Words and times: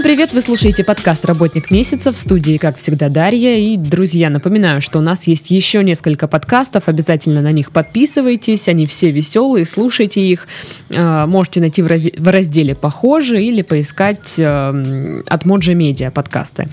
Всем 0.00 0.08
привет! 0.08 0.32
Вы 0.32 0.40
слушаете 0.40 0.82
подкаст 0.82 1.26
«Работник 1.26 1.70
месяца» 1.70 2.10
в 2.10 2.16
студии, 2.16 2.56
как 2.56 2.78
всегда, 2.78 3.10
Дарья. 3.10 3.58
И, 3.58 3.76
друзья, 3.76 4.30
напоминаю, 4.30 4.80
что 4.80 4.98
у 4.98 5.02
нас 5.02 5.26
есть 5.26 5.50
еще 5.50 5.84
несколько 5.84 6.26
подкастов. 6.26 6.84
Обязательно 6.88 7.42
на 7.42 7.52
них 7.52 7.70
подписывайтесь. 7.70 8.66
Они 8.68 8.86
все 8.86 9.10
веселые, 9.10 9.66
слушайте 9.66 10.22
их. 10.22 10.48
А, 10.96 11.26
можете 11.26 11.60
найти 11.60 11.82
в 11.82 12.28
разделе 12.28 12.74
«Похоже» 12.74 13.44
или 13.44 13.60
поискать 13.60 14.36
э, 14.38 15.22
от 15.28 15.44
Моджа 15.44 15.74
Медиа 15.74 16.10
подкасты. 16.10 16.66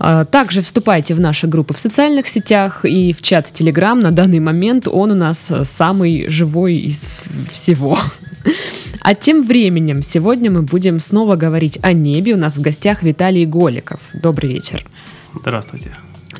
А, 0.00 0.24
также 0.24 0.60
вступайте 0.60 1.14
в 1.14 1.20
наши 1.20 1.46
группы 1.46 1.72
в 1.72 1.78
социальных 1.78 2.26
сетях 2.26 2.84
и 2.84 3.12
в 3.12 3.22
чат 3.22 3.46
Telegram. 3.54 3.94
На 3.94 4.10
данный 4.10 4.40
момент 4.40 4.88
он 4.88 5.12
у 5.12 5.14
нас 5.14 5.52
самый 5.62 6.28
живой 6.28 6.74
из 6.74 7.12
всего. 7.48 7.96
А 9.00 9.14
тем 9.14 9.42
временем 9.42 10.02
сегодня 10.02 10.50
мы 10.50 10.62
будем 10.62 11.00
снова 11.00 11.36
говорить 11.36 11.78
о 11.82 11.92
небе. 11.92 12.34
У 12.34 12.36
нас 12.36 12.56
в 12.56 12.60
гостях 12.60 13.02
Виталий 13.02 13.46
Голиков. 13.46 14.00
Добрый 14.14 14.52
вечер. 14.52 14.84
Здравствуйте. 15.34 15.92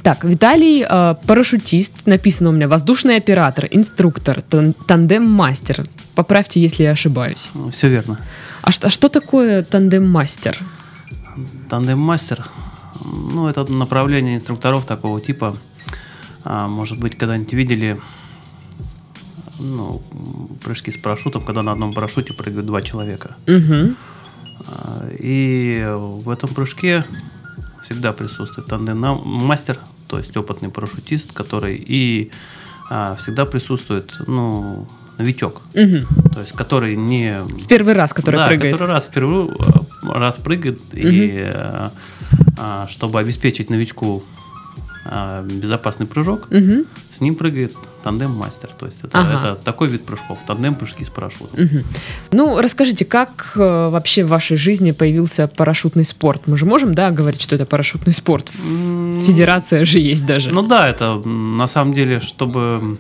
Так, 0.03 0.25
Виталий 0.25 0.85
э, 0.89 1.15
парашютист, 1.27 2.07
написано 2.07 2.51
у 2.51 2.53
меня 2.53 2.69
воздушный 2.69 3.17
оператор, 3.17 3.67
инструктор, 3.71 4.43
тандем-мастер. 4.43 5.85
Поправьте, 6.15 6.61
если 6.61 6.85
я 6.85 6.91
ошибаюсь. 6.91 7.53
Все 7.73 7.89
верно. 7.89 8.19
А, 8.63 8.71
а 8.83 8.91
что 8.91 9.09
такое 9.09 9.63
тандем-мастер? 9.63 10.59
Тандем-мастер, 11.69 12.47
ну, 13.05 13.49
это 13.49 13.65
направление 13.73 14.37
инструкторов 14.37 14.85
такого 14.87 15.21
типа. 15.21 15.57
А, 16.45 16.69
может 16.69 16.99
быть, 16.99 17.17
когда-нибудь 17.17 17.53
видели 17.53 17.99
ну, 19.59 20.03
прыжки 20.63 20.91
с 20.91 20.97
парашютом, 20.97 21.43
когда 21.43 21.63
на 21.63 21.73
одном 21.73 21.93
парашюте 21.93 22.33
прыгают 22.33 22.67
два 22.67 22.83
человека. 22.83 23.37
Угу. 23.47 23.95
И 25.19 25.87
в 25.97 26.31
этом 26.31 26.51
прыжке 26.51 27.05
всегда 27.83 28.13
присутствует 28.13 28.69
тандем-мастер, 28.69 29.79
то 30.09 30.19
есть 30.19 30.37
опытный 30.37 30.71
парашютист, 30.71 31.33
который 31.33 31.77
и 31.77 32.31
а, 32.91 33.17
всегда 33.17 33.45
присутствует, 33.45 34.13
ну, 34.27 34.87
новичок, 35.19 35.63
угу. 35.75 36.07
то 36.35 36.41
есть 36.41 36.53
который 36.53 36.97
не 36.97 37.41
в 37.43 37.67
первый 37.67 37.95
раз, 37.95 38.13
который 38.13 38.37
да, 38.37 38.49
прыгает, 38.49 38.73
который 38.73 38.93
раз 38.93 39.09
в 39.09 39.11
первый 39.11 39.57
раз 40.03 40.37
прыгает 40.37 40.79
угу. 40.79 41.01
и 41.01 41.53
а, 42.59 42.87
чтобы 42.89 43.19
обеспечить 43.19 43.71
новичку 43.71 44.23
а, 45.05 45.43
безопасный 45.43 46.07
прыжок, 46.07 46.49
угу. 46.51 46.85
с 47.13 47.21
ним 47.21 47.35
прыгает 47.35 47.75
тандем-мастер. 48.07 48.69
То 48.79 48.87
есть 48.87 49.01
это, 49.03 49.19
ага. 49.19 49.39
это 49.39 49.55
такой 49.57 49.89
вид 49.89 50.07
прыжков, 50.07 50.45
тандем-прыжки 50.47 51.03
с 51.03 51.09
парашютом. 51.09 51.65
Угу. 51.65 51.85
Ну, 52.31 52.61
расскажите, 52.61 53.05
как 53.05 53.53
э, 53.57 53.89
вообще 53.89 54.25
в 54.25 54.29
вашей 54.29 54.57
жизни 54.57 54.93
появился 54.93 55.49
парашютный 55.49 56.05
спорт? 56.05 56.43
Мы 56.47 56.57
же 56.57 56.67
можем, 56.67 56.95
да, 56.95 57.11
говорить, 57.11 57.43
что 57.43 57.57
это 57.57 57.67
парашютный 57.67 58.13
спорт? 58.13 58.49
Федерация 59.27 59.85
же 59.85 59.99
есть 59.99 60.25
даже. 60.25 60.53
Ну 60.53 60.63
да, 60.63 60.89
это 60.89 61.17
на 61.17 61.67
самом 61.67 61.95
деле, 61.95 62.21
чтобы 62.21 62.99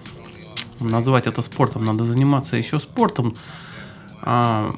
назвать 0.80 1.28
это 1.28 1.40
спортом, 1.42 1.84
надо 1.84 2.04
заниматься 2.04 2.56
еще 2.56 2.80
спортом. 2.80 3.36
А, 4.22 4.74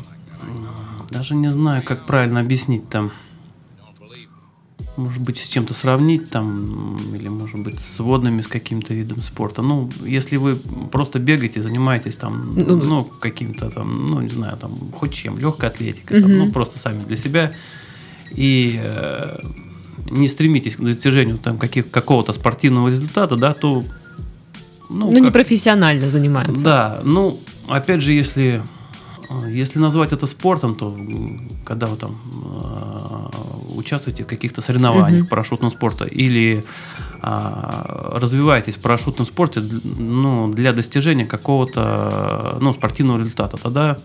даже 1.10 1.36
не 1.36 1.50
знаю, 1.50 1.82
как 1.82 2.04
правильно 2.04 2.40
объяснить 2.40 2.86
там 2.90 3.12
может 4.98 5.22
быть, 5.22 5.38
с 5.38 5.48
чем-то 5.48 5.74
сравнить 5.74 6.28
там, 6.30 6.98
или, 7.14 7.28
может 7.28 7.60
быть, 7.60 7.80
с 7.80 8.00
водными, 8.00 8.40
с 8.40 8.48
каким-то 8.48 8.92
видом 8.92 9.22
спорта. 9.22 9.62
Ну, 9.62 9.90
если 10.04 10.36
вы 10.36 10.56
просто 10.90 11.18
бегаете, 11.18 11.62
занимаетесь 11.62 12.16
там, 12.16 12.52
ну, 12.54 12.76
ну 12.76 13.04
каким-то 13.04 13.70
там, 13.70 14.06
ну, 14.06 14.20
не 14.20 14.28
знаю, 14.28 14.56
там, 14.56 14.76
хоть 14.92 15.12
чем, 15.12 15.38
легкой 15.38 15.70
атлетикой, 15.70 16.20
там, 16.20 16.36
ну, 16.36 16.52
просто 16.52 16.78
сами 16.78 17.04
для 17.04 17.16
себя, 17.16 17.52
и 18.32 18.78
э, 18.82 19.40
не 20.10 20.28
стремитесь 20.28 20.76
к 20.76 20.80
достижению 20.80 21.38
там 21.38 21.58
каких, 21.58 21.90
какого-то 21.90 22.32
спортивного 22.32 22.88
результата, 22.88 23.36
да, 23.36 23.54
то... 23.54 23.84
Ну, 24.90 25.06
ну 25.06 25.12
как, 25.12 25.20
не 25.20 25.30
профессионально 25.30 26.10
занимаются. 26.10 26.64
Да, 26.64 27.00
ну, 27.04 27.38
опять 27.68 28.02
же, 28.02 28.12
если 28.12 28.62
если 29.46 29.78
назвать 29.78 30.12
это 30.12 30.26
спортом, 30.26 30.74
то 30.74 30.96
когда 31.64 31.86
вы 31.86 31.96
там 31.96 32.16
участвуете 33.78 34.24
в 34.24 34.26
каких-то 34.26 34.60
соревнованиях 34.60 35.24
uh-huh. 35.24 35.28
парашютного 35.28 35.70
спорта 35.70 36.04
или 36.04 36.64
э, 37.22 38.12
развиваетесь 38.14 38.76
в 38.76 38.80
парашютном 38.80 39.26
спорте 39.26 39.60
ну, 39.60 40.52
для 40.52 40.72
достижения 40.72 41.24
какого-то 41.24 42.58
ну, 42.60 42.72
спортивного 42.72 43.18
результата, 43.18 43.56
тогда 43.56 43.98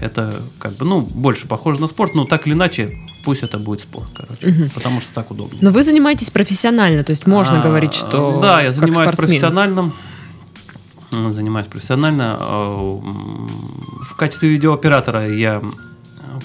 это 0.00 0.34
как 0.58 0.72
бы 0.72 0.84
ну 0.84 1.00
больше 1.00 1.48
похоже 1.48 1.80
на 1.80 1.86
спорт, 1.86 2.14
но 2.14 2.24
так 2.24 2.46
или 2.46 2.54
иначе 2.54 2.98
пусть 3.24 3.42
это 3.42 3.58
будет 3.58 3.80
спорт, 3.80 4.08
короче, 4.14 4.48
угу. 4.48 4.70
потому 4.74 5.00
что 5.00 5.12
так 5.14 5.30
удобнее. 5.30 5.58
Но 5.62 5.70
вы 5.70 5.82
занимаетесь 5.82 6.30
профессионально, 6.30 7.02
то 7.02 7.10
есть 7.10 7.26
можно 7.26 7.60
а, 7.60 7.62
говорить, 7.62 7.94
что 7.94 8.38
да, 8.40 8.62
я 8.62 8.72
занимаюсь 8.72 9.16
профессиональным 9.16 9.92
занимаюсь 11.30 11.66
профессионально. 11.66 12.36
Э, 12.38 12.98
в 14.02 14.14
качестве 14.16 14.48
видеооператора 14.50 15.28
я 15.28 15.62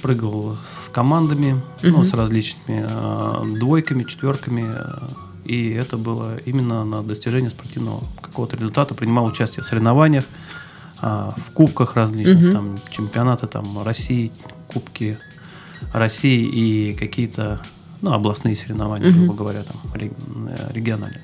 прыгал 0.01 0.57
с 0.83 0.89
командами, 0.89 1.53
угу. 1.53 1.63
ну, 1.83 2.03
с 2.03 2.13
различными 2.13 2.85
э, 2.89 3.59
двойками, 3.59 4.03
четверками. 4.03 4.73
И 5.45 5.69
это 5.69 5.97
было 5.97 6.37
именно 6.45 6.85
на 6.85 7.01
достижение 7.01 7.49
спортивного 7.49 8.03
какого-то 8.21 8.57
результата. 8.57 8.93
Принимал 8.93 9.25
участие 9.25 9.63
в 9.63 9.65
соревнованиях, 9.65 10.25
э, 11.01 11.29
в 11.35 11.51
кубках 11.51 11.95
различных, 11.95 12.45
угу. 12.45 12.53
там, 12.53 12.77
чемпионаты 12.91 13.47
там, 13.47 13.83
России, 13.83 14.31
кубки 14.67 15.17
России 15.93 16.45
и 16.45 16.93
какие-то 16.93 17.61
ну, 18.01 18.13
областные 18.13 18.55
соревнования, 18.55 19.09
угу. 19.09 19.17
грубо 19.17 19.33
говоря, 19.33 19.63
там, 19.63 20.09
региональные. 20.73 21.23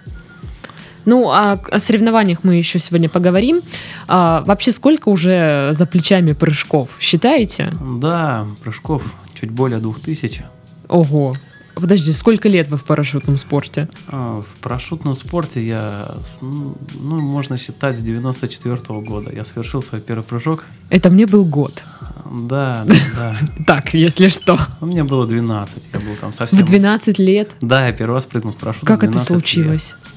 Ну, 1.08 1.30
а 1.30 1.54
о 1.54 1.80
соревнованиях 1.80 2.40
мы 2.44 2.56
еще 2.56 2.80
сегодня 2.80 3.08
поговорим. 3.08 3.62
А, 4.10 4.44
вообще, 4.46 4.72
сколько 4.72 5.08
уже 5.08 5.70
за 5.72 5.86
плечами 5.86 6.34
прыжков? 6.34 6.98
Считаете? 7.00 7.74
Да, 7.82 8.46
прыжков 8.62 9.16
чуть 9.34 9.50
более 9.50 9.80
двух 9.80 10.02
тысяч. 10.02 10.42
Ого. 10.90 11.38
Подожди, 11.76 12.12
сколько 12.12 12.50
лет 12.50 12.68
вы 12.68 12.76
в 12.76 12.84
парашютном 12.84 13.38
спорте? 13.38 13.88
А, 14.08 14.42
в 14.42 14.58
парашютном 14.62 15.16
спорте 15.16 15.66
я, 15.66 16.12
ну, 16.42 16.76
ну 17.00 17.22
можно 17.22 17.58
считать, 17.58 17.98
с 17.98 18.02
94 18.02 18.76
-го 18.76 19.02
года. 19.02 19.32
Я 19.34 19.46
совершил 19.46 19.82
свой 19.82 20.02
первый 20.02 20.24
прыжок. 20.24 20.66
Это 20.90 21.10
мне 21.10 21.26
был 21.26 21.46
год. 21.46 21.86
Да, 22.30 22.84
да, 22.86 22.96
да. 23.16 23.36
Так, 23.66 23.94
если 23.94 24.28
что. 24.28 24.60
Мне 24.82 25.06
было 25.06 25.26
12, 25.26 25.84
я 25.94 26.00
был 26.00 26.18
там 26.20 26.34
совсем... 26.34 26.60
В 26.60 26.66
12 26.66 27.18
лет? 27.18 27.56
Да, 27.62 27.88
я 27.88 27.94
первый 27.94 28.16
раз 28.16 28.26
прыгнул 28.26 28.52
с 28.52 28.58
парашютом 28.58 28.88
Как 28.88 29.04
это 29.06 29.20
случилось? 29.20 29.96
Лет. 30.04 30.17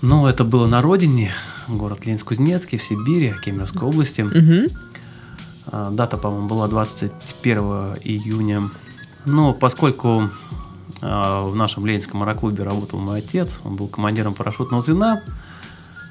Ну, 0.00 0.26
это 0.26 0.44
было 0.44 0.66
на 0.66 0.80
родине, 0.80 1.32
город 1.66 2.06
Ленинск-Кузнецкий, 2.06 2.78
в 2.78 2.84
Сибири, 2.84 3.34
Кемеровской 3.44 3.88
области. 3.88 4.22
Угу. 4.22 4.72
Дата, 5.90 6.16
по-моему, 6.16 6.48
была 6.48 6.68
21 6.68 7.58
июня. 8.04 8.70
Но 9.24 9.52
поскольку 9.52 10.30
а, 11.02 11.46
в 11.48 11.56
нашем 11.56 11.84
Ленинском 11.84 12.22
аэроклубе 12.22 12.62
работал 12.62 13.00
мой 13.00 13.18
отец, 13.18 13.60
он 13.64 13.76
был 13.76 13.88
командиром 13.88 14.34
парашютного 14.34 14.82
звена, 14.82 15.22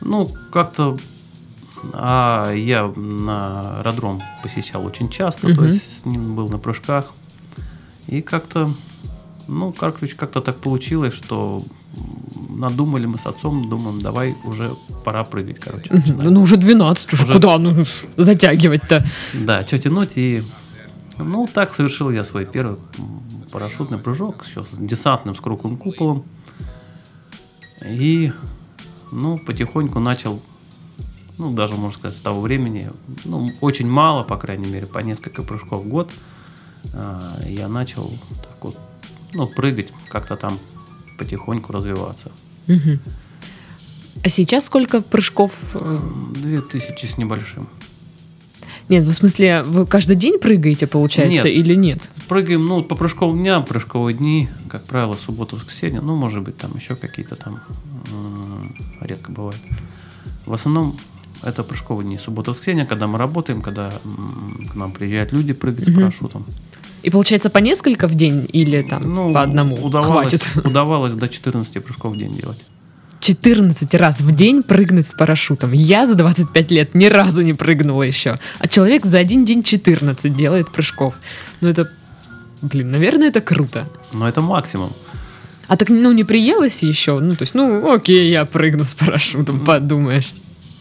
ну, 0.02 0.32
как-то 0.52 0.98
а 1.94 2.54
я 2.54 2.92
на 2.96 3.78
аэродром 3.78 4.22
посещал 4.42 4.86
очень 4.86 5.10
часто, 5.10 5.48
угу. 5.48 5.58
то 5.58 5.66
есть 5.66 6.02
с 6.02 6.06
ним 6.06 6.36
был 6.36 6.50
на 6.50 6.58
прыжках. 6.58 7.14
И 8.08 8.22
как-то, 8.22 8.70
ну, 9.48 9.72
короче, 9.72 10.16
как-то 10.16 10.42
так 10.42 10.58
получилось, 10.58 11.14
что 11.14 11.64
надумали 12.58 13.06
мы 13.06 13.18
с 13.18 13.26
отцом, 13.26 13.70
думаем, 13.70 14.02
давай 14.02 14.36
уже 14.44 14.72
пора 15.06 15.24
прыгать, 15.24 15.60
короче. 15.60 15.94
Начинаем. 15.94 16.34
Ну, 16.34 16.42
уже 16.42 16.58
12, 16.58 17.14
уже, 17.14 17.24
уже... 17.24 17.34
куда 17.34 17.58
ну, 17.58 17.84
затягивать-то? 18.18 19.06
Да, 19.34 19.66
что 19.66 19.80
тянуть, 19.80 20.18
и 20.18 20.42
ну, 21.20 21.48
так 21.52 21.74
совершил 21.74 22.10
я 22.12 22.24
свой 22.24 22.46
первый 22.46 22.78
парашютный 23.52 23.98
прыжок, 23.98 24.46
еще 24.46 24.64
с 24.64 24.78
десантным, 24.78 25.36
с 25.36 25.40
круглым 25.40 25.78
куполом. 25.78 26.26
И, 27.86 28.32
ну, 29.12 29.38
потихоньку 29.38 30.00
начал, 30.00 30.42
ну, 31.38 31.54
даже, 31.54 31.76
можно 31.76 31.98
сказать, 31.98 32.18
с 32.18 32.22
того 32.22 32.42
времени, 32.42 32.90
ну, 33.24 33.52
очень 33.62 33.88
мало, 33.88 34.24
по 34.24 34.36
крайней 34.36 34.68
мере, 34.68 34.88
по 34.88 35.00
несколько 35.00 35.44
прыжков 35.44 35.84
в 35.84 35.88
год, 35.88 36.12
а, 36.94 37.40
я 37.48 37.68
начал 37.68 38.12
так 38.42 38.64
вот, 38.64 38.78
ну, 39.34 39.46
прыгать, 39.46 39.94
как-то 40.10 40.36
там 40.36 40.58
потихоньку 41.18 41.72
развиваться. 41.72 42.32
Угу. 42.68 43.00
А 44.24 44.30
сейчас 44.30 44.66
сколько 44.66 45.02
прыжков? 45.02 45.54
Две 46.34 46.62
тысячи 46.62 47.06
с 47.06 47.18
небольшим. 47.18 47.68
Нет, 48.90 49.04
в 49.04 49.14
смысле, 49.14 49.64
вы 49.64 49.86
каждый 49.86 50.16
день 50.16 50.40
прыгаете, 50.40 50.88
получается, 50.88 51.48
нет, 51.50 51.58
или 51.58 51.76
нет? 51.76 52.10
Прыгаем, 52.30 52.66
ну, 52.66 52.84
по 52.84 52.96
прыжковым 52.96 53.38
дням, 53.40 53.66
прыжковые 53.66 54.16
дни, 54.16 54.48
как 54.70 54.86
правило, 54.86 55.16
суббота, 55.16 55.58
воскресенье, 55.58 56.00
ну, 56.00 56.16
может 56.16 56.42
быть, 56.42 56.58
там 56.58 56.72
еще 56.76 56.96
какие-то 56.96 57.36
там, 57.36 57.60
редко 59.02 59.32
бывает. 59.32 59.60
В 60.46 60.54
основном 60.54 60.98
это 61.44 61.64
прыжковые 61.64 62.08
дни, 62.08 62.18
суббота, 62.18 62.52
воскресенье, 62.52 62.86
когда 62.86 63.08
мы 63.08 63.18
работаем, 63.18 63.62
когда 63.62 63.92
к 64.72 64.76
нам 64.76 64.94
приезжают 64.94 65.34
люди 65.34 65.52
прыгать 65.52 65.90
угу. 65.90 65.92
с 65.92 65.96
парашютом. 65.96 66.46
И 67.08 67.10
получается 67.10 67.50
по 67.50 67.60
несколько 67.60 68.06
в 68.10 68.16
день 68.16 68.50
или 68.52 68.82
там 68.82 69.02
Ну, 69.16 69.34
по 69.34 69.42
одному 69.44 69.78
удавалось, 69.78 70.30
хватит? 70.30 70.46
удавалось 70.66 71.14
до 71.14 71.30
14 71.30 71.82
прыжков 71.82 72.12
в 72.12 72.18
день 72.18 72.34
делать. 72.34 72.58
14 73.22 73.96
раз 73.96 74.20
в 74.20 74.36
день 74.36 74.62
прыгнуть 74.62 75.08
с 75.08 75.14
парашютом. 75.14 75.72
Я 75.72 76.06
за 76.06 76.16
25 76.16 76.72
лет 76.72 76.96
ни 76.96 77.06
разу 77.06 77.44
не 77.44 77.54
прыгнула 77.54 78.04
еще. 78.04 78.36
А 78.60 78.68
человек 78.68 79.06
за 79.06 79.20
один 79.20 79.46
день 79.46 79.64
14 79.64 80.36
делает 80.36 80.70
прыжков. 80.70 81.14
Ну 81.62 81.70
это, 81.70 81.90
блин, 82.62 82.92
наверное, 82.92 83.30
это 83.30 83.40
круто. 83.40 83.88
Но 84.12 84.28
это 84.28 84.42
максимум. 84.42 84.92
А 85.70 85.78
так, 85.78 85.88
ну, 85.88 86.12
не 86.12 86.26
приелось 86.26 86.84
еще? 86.84 87.20
Ну, 87.20 87.38
то 87.38 87.44
есть, 87.44 87.56
ну, 87.56 87.90
окей, 87.90 88.30
я 88.30 88.44
прыгну 88.44 88.84
с 88.84 88.96
парашютом, 88.96 89.62
подумаешь. 89.62 90.34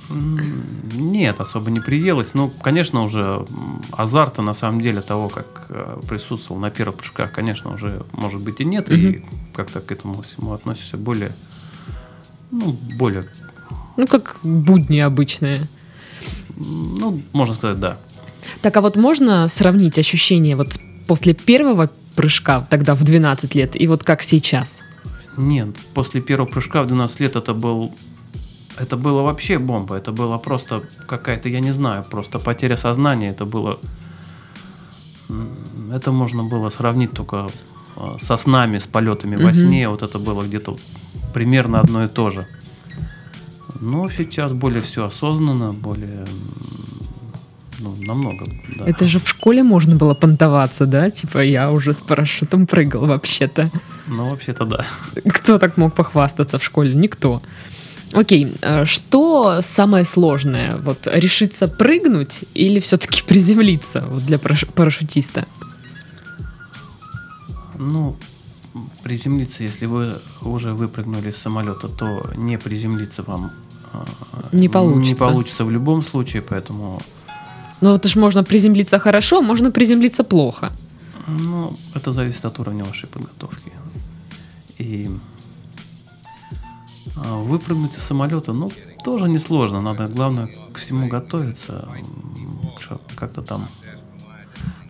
Нет, 0.09 1.41
особо 1.41 1.71
не 1.71 1.81
приелось. 1.81 2.35
Ну, 2.35 2.51
конечно, 2.63 3.03
уже 3.03 3.45
азарта 3.91 4.43
на 4.43 4.55
самом 4.55 4.81
деле 4.81 5.01
того, 5.01 5.29
как 5.29 5.67
э, 5.69 6.01
присутствовал 6.09 6.61
на 6.61 6.71
первых 6.71 6.97
прыжках, 6.97 7.33
конечно, 7.33 7.75
уже 7.75 8.05
может 8.13 8.41
быть 8.41 8.61
и 8.61 8.65
нет. 8.65 8.91
И 8.91 9.25
как-то 9.53 9.81
к 9.81 9.91
этому 9.91 10.23
всему 10.23 10.53
относишься 10.53 10.97
более, 10.97 11.33
ну, 12.51 12.77
более, 12.99 13.25
Ну, 13.97 14.07
как 14.07 14.37
будни 14.43 14.99
обычные. 15.01 15.63
ну, 16.57 17.21
можно 17.33 17.55
сказать, 17.55 17.81
да. 17.81 17.99
Так, 18.63 18.77
а 18.77 18.81
вот 18.81 18.97
можно 18.97 19.49
сравнить 19.49 19.99
ощущения 19.99 20.57
вот 20.57 20.79
после 21.07 21.35
первого 21.35 21.91
прыжка, 22.15 22.63
тогда 22.69 22.95
в 22.95 23.03
12 23.05 23.55
лет, 23.55 23.81
и 23.81 23.87
вот 23.87 24.05
как 24.05 24.23
сейчас? 24.23 24.83
Нет, 25.37 25.77
после 25.95 26.21
первого 26.21 26.49
прыжка 26.49 26.83
в 26.83 26.87
12 26.87 27.21
лет 27.21 27.37
это 27.37 27.55
был... 27.55 27.95
Это 28.79 28.97
было 28.97 29.23
вообще 29.23 29.59
бомба. 29.59 29.97
Это 29.97 30.13
было 30.13 30.39
просто 30.39 30.83
какая-то, 31.07 31.49
я 31.49 31.61
не 31.61 31.73
знаю, 31.73 32.05
просто 32.05 32.39
потеря 32.39 32.77
сознания. 32.77 33.31
Это 33.31 33.45
было... 33.45 33.79
Это 35.93 36.13
можно 36.13 36.45
было 36.45 36.71
сравнить 36.71 37.13
только 37.13 37.49
э, 37.97 38.17
со 38.21 38.37
снами, 38.37 38.79
с 38.79 38.87
полетами 38.87 39.37
во 39.37 39.53
сне. 39.53 39.89
Вот 39.89 40.03
это 40.03 40.19
было 40.19 40.43
где-то 40.43 40.77
примерно 41.35 41.81
одно 41.81 42.05
и 42.05 42.09
то 42.09 42.31
же. 42.31 42.47
Но 43.81 44.09
сейчас 44.09 44.53
более 44.53 44.81
все 44.81 45.05
осознанно, 45.05 45.73
более... 45.73 46.27
Ну, 47.79 47.95
намного, 48.01 48.47
да. 48.79 48.85
Это 48.87 49.07
же 49.07 49.19
в 49.19 49.29
школе 49.29 49.63
можно 49.63 49.97
было 49.97 50.15
понтоваться, 50.15 50.87
да? 50.87 51.11
Типа, 51.11 51.45
я 51.45 51.71
уже 51.71 51.93
с 51.93 52.01
парашютом 52.01 52.67
прыгал 52.67 53.07
вообще-то. 53.07 53.69
Ну, 54.07 54.31
вообще-то 54.31 54.65
да. 54.65 54.87
Кто 55.29 55.59
так 55.59 55.77
мог 55.77 55.95
похвастаться 55.95 56.59
в 56.59 56.65
школе? 56.65 56.95
Никто. 56.95 57.43
Окей, 58.13 58.53
э, 58.63 58.85
что 58.87 59.61
самое 59.63 60.05
сложное? 60.05 60.77
Вот 60.77 61.07
решиться 61.13 61.69
прыгнуть 61.69 62.45
или 62.55 62.79
все-таки 62.81 63.23
приземлиться 63.27 64.05
вот 64.09 64.23
для 64.27 64.37
параш- 64.39 64.71
парашютиста? 64.73 65.45
Ну, 67.79 68.17
приземлиться, 69.03 69.65
если 69.65 69.87
вы 69.87 70.09
уже 70.43 70.73
выпрыгнули 70.73 71.31
с 71.31 71.37
самолета, 71.37 71.89
то 71.89 72.31
не 72.37 72.59
приземлиться 72.59 73.23
вам 73.23 73.51
э, 73.93 73.99
Не 74.53 74.69
получится. 74.69 75.13
Не 75.13 75.19
получится 75.19 75.65
в 75.65 75.71
любом 75.71 76.03
случае, 76.03 76.43
поэтому, 76.43 77.01
Ну, 77.81 77.95
это 77.95 78.09
ж 78.09 78.17
можно 78.17 78.45
приземлиться 78.45 78.99
хорошо, 78.99 79.43
можно 79.43 79.71
приземлиться 79.71 80.25
плохо. 80.25 80.71
ну, 81.29 81.77
это 81.95 82.13
зависит 82.13 82.45
от 82.45 82.59
уровня 82.61 82.85
вашей 82.85 83.09
подготовки. 83.09 83.73
И 84.79 85.09
а, 85.09 85.36
выпрыгнуть 87.17 87.97
из 87.97 88.03
самолета, 88.03 88.53
ну, 88.53 88.71
тоже 89.03 89.29
несложно. 89.29 89.81
Надо, 89.81 90.07
главное, 90.07 90.51
к 90.73 90.79
всему 90.79 91.09
готовиться, 91.09 91.89
как-то 93.17 93.43
там 93.43 93.67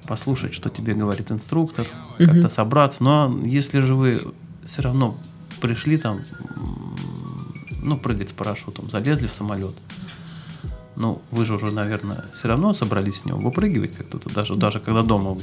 послушать, 0.07 0.55
что 0.55 0.71
тебе 0.71 0.95
говорит 0.95 1.31
инструктор, 1.33 1.89
Мгм. 2.19 2.29
как-то 2.29 2.49
собраться. 2.49 3.03
Но 3.03 3.41
если 3.45 3.81
же 3.81 3.95
вы 3.95 4.35
все 4.65 4.83
равно 4.83 5.17
пришли 5.61 5.97
там, 5.97 6.21
ну, 7.83 7.97
прыгать 7.97 8.31
с 8.31 8.33
парашютом, 8.33 8.91
залезли 8.91 9.27
в 9.27 9.33
самолет, 9.33 9.75
ну, 10.97 11.21
вы 11.31 11.45
же 11.45 11.55
уже, 11.55 11.71
наверное, 11.71 12.25
все 12.33 12.49
равно 12.49 12.73
собрались 12.73 13.21
с 13.21 13.25
него 13.25 13.39
выпрыгивать 13.39 13.95
как-то, 13.97 14.19
даже, 14.31 14.55
даже 14.57 14.81
когда 14.81 15.03
дома 15.03 15.33
вы, 15.33 15.43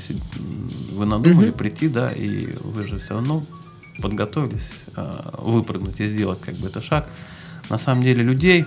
вы 0.94 1.06
надумали 1.06 1.50
Мгм. 1.50 1.58
прийти, 1.58 1.88
да, 1.90 2.12
и 2.12 2.56
вы 2.64 2.86
же 2.88 2.98
все 2.98 3.14
равно 3.14 3.44
подготовились 4.02 4.70
а, 4.96 5.36
выпрыгнуть 5.42 6.00
и 6.00 6.06
сделать 6.06 6.42
как 6.42 6.56
бы 6.56 6.68
это 6.68 6.82
шаг. 6.82 7.08
На 7.70 7.78
самом 7.78 8.04
деле 8.04 8.24
людей, 8.24 8.66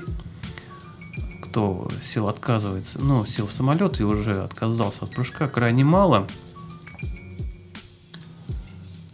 кто 1.42 1.90
сел 2.04 2.28
отказывается, 2.28 2.98
ну, 3.00 3.24
сел 3.26 3.46
в 3.46 3.52
самолет 3.52 4.00
и 4.00 4.04
уже 4.04 4.42
отказался 4.42 5.04
от 5.04 5.10
прыжка, 5.10 5.48
крайне 5.48 5.84
мало. 5.84 6.26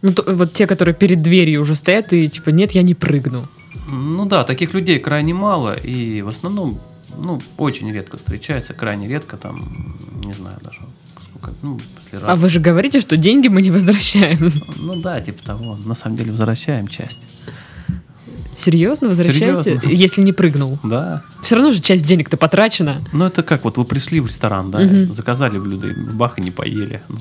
Ну, 0.01 0.11
то- 0.13 0.23
вот 0.35 0.53
те, 0.53 0.67
которые 0.67 0.93
перед 0.93 1.21
дверью 1.21 1.61
уже 1.61 1.75
стоят 1.75 2.11
и 2.13 2.27
типа, 2.27 2.49
нет, 2.49 2.71
я 2.73 2.81
не 2.83 2.93
прыгну. 2.93 3.47
Ну 3.87 4.25
да, 4.25 4.43
таких 4.43 4.73
людей 4.73 4.99
крайне 4.99 5.33
мало, 5.33 5.75
и 5.75 6.21
в 6.21 6.27
основном, 6.27 6.79
ну, 7.17 7.41
очень 7.57 7.91
редко 7.91 8.17
встречается, 8.17 8.73
крайне 8.73 9.07
редко, 9.07 9.37
там, 9.37 9.95
не 10.23 10.33
знаю 10.33 10.57
даже, 10.63 10.79
сколько, 11.43 11.57
ну, 11.61 11.79
А 12.13 12.27
раз. 12.27 12.39
вы 12.39 12.49
же 12.49 12.59
говорите, 12.59 13.01
что 13.01 13.17
деньги 13.17 13.47
мы 13.47 13.61
не 13.61 13.71
возвращаем. 13.71 14.39
Ну 14.77 14.95
да, 14.95 15.19
типа 15.21 15.43
того, 15.43 15.77
на 15.85 15.95
самом 15.95 16.17
деле 16.17 16.31
возвращаем 16.31 16.87
часть. 16.87 17.21
Серьезно, 18.55 19.07
возвращаете? 19.09 19.61
Серьезно. 19.79 19.89
Если 19.89 20.21
не 20.21 20.31
прыгнул. 20.31 20.77
Да. 20.83 21.23
Все 21.41 21.55
равно 21.55 21.71
же 21.71 21.81
часть 21.81 22.05
денег-то 22.05 22.37
потрачена. 22.37 23.01
Ну 23.11 23.25
это 23.25 23.41
как, 23.41 23.63
вот 23.63 23.77
вы 23.77 23.83
пришли 23.85 24.19
в 24.19 24.27
ресторан, 24.27 24.69
да, 24.69 24.79
Мгм. 24.79 25.11
заказали 25.13 25.57
блюдо, 25.57 25.87
и 25.89 25.93
бах, 25.95 26.37
и 26.37 26.41
не 26.41 26.51
поели. 26.51 27.01
Ну, 27.09 27.17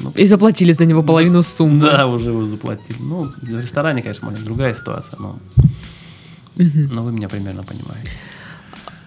ну, 0.00 0.12
И 0.16 0.24
заплатили 0.24 0.70
за 0.72 0.84
него 0.86 1.02
половину 1.02 1.42
суммы. 1.42 1.80
да, 1.80 2.06
уже 2.06 2.30
вы 2.30 2.48
заплатили. 2.48 2.96
Ну, 3.00 3.32
в 3.42 3.60
ресторане, 3.60 4.02
конечно, 4.02 4.26
маленькая 4.26 4.44
другая 4.46 4.74
ситуация, 4.74 5.18
но, 5.18 5.38
Мгм. 6.56 6.94
но 6.94 7.02
вы 7.02 7.12
меня 7.12 7.28
примерно 7.28 7.64
понимаете. 7.64 8.10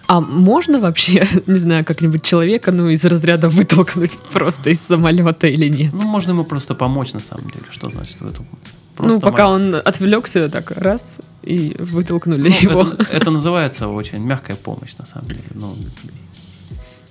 А 0.06 0.20
можно 0.20 0.80
вообще, 0.80 1.26
не 1.46 1.58
знаю, 1.58 1.84
как-нибудь 1.84 2.22
человека, 2.22 2.72
ну, 2.72 2.88
из 2.88 3.04
разряда 3.04 3.48
вытолкнуть 3.48 4.18
просто 4.32 4.70
из 4.70 4.80
самолета 4.80 5.46
или 5.46 5.68
нет? 5.68 5.92
Ну, 5.92 6.02
можно 6.02 6.30
ему 6.30 6.44
просто 6.44 6.74
помочь, 6.74 7.12
на 7.12 7.20
самом 7.20 7.50
деле. 7.50 7.64
Что 7.70 7.90
значит 7.90 8.20
в 8.20 8.26
этом? 8.26 8.46
ну, 8.98 9.20
пока 9.20 9.48
он 9.50 9.74
отвлекся, 9.74 10.48
так 10.48 10.70
раз, 10.70 11.18
и 11.42 11.76
вытолкнули 11.78 12.48
Ну, 12.48 12.70
его. 12.70 12.80
Это, 12.82 13.02
это 13.12 13.30
называется 13.30 13.88
очень 13.88 14.18
мягкая 14.18 14.56
помощь, 14.56 14.96
на 14.98 15.06
самом 15.06 15.28
деле. 15.28 15.42
Ну, 15.54 15.74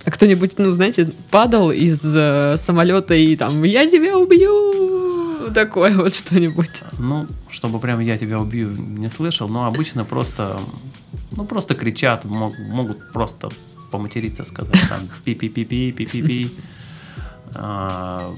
А 0.04 0.10
кто-нибудь, 0.10 0.58
ну, 0.58 0.70
знаете, 0.70 1.10
падал 1.30 1.70
из 1.70 2.00
э, 2.04 2.54
самолета 2.56 3.14
и 3.14 3.36
там 3.36 3.62
«Я 3.62 3.86
тебя 3.86 4.16
убью!» 4.18 5.52
Такое 5.54 5.94
вот 5.96 6.12
что-нибудь. 6.14 6.82
ну, 6.98 7.26
чтобы 7.50 7.78
прям 7.78 8.00
я 8.00 8.18
тебя 8.18 8.40
убью, 8.40 8.70
не 8.70 9.08
слышал, 9.08 9.48
но 9.48 9.66
обычно 9.66 10.04
просто, 10.04 10.58
ну, 11.36 11.44
просто 11.44 11.74
кричат, 11.74 12.24
мог- 12.24 12.58
могут 12.58 13.12
просто 13.12 13.48
поматериться, 13.90 14.44
сказать 14.44 14.80
там 14.88 15.00
пи-пи-пи-пи, 15.24 15.92
пи-пи-пи. 15.92 16.50
А, 17.54 18.30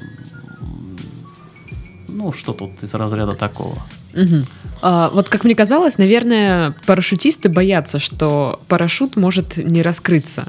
Ну, 2.09 2.33
что 2.33 2.53
тут 2.53 2.83
из 2.83 2.95
разряда 2.95 3.35
такого. 3.35 3.77
Мгм. 4.15 4.45
А, 4.83 5.11
вот 5.11 5.29
как 5.29 5.45
мне 5.45 5.55
казалось, 5.55 5.99
наверное, 5.99 6.75
парашютисты 6.87 7.49
боятся, 7.49 7.99
что 7.99 8.61
парашют 8.69 9.17
может 9.17 9.57
не 9.59 9.83
раскрыться. 9.83 10.45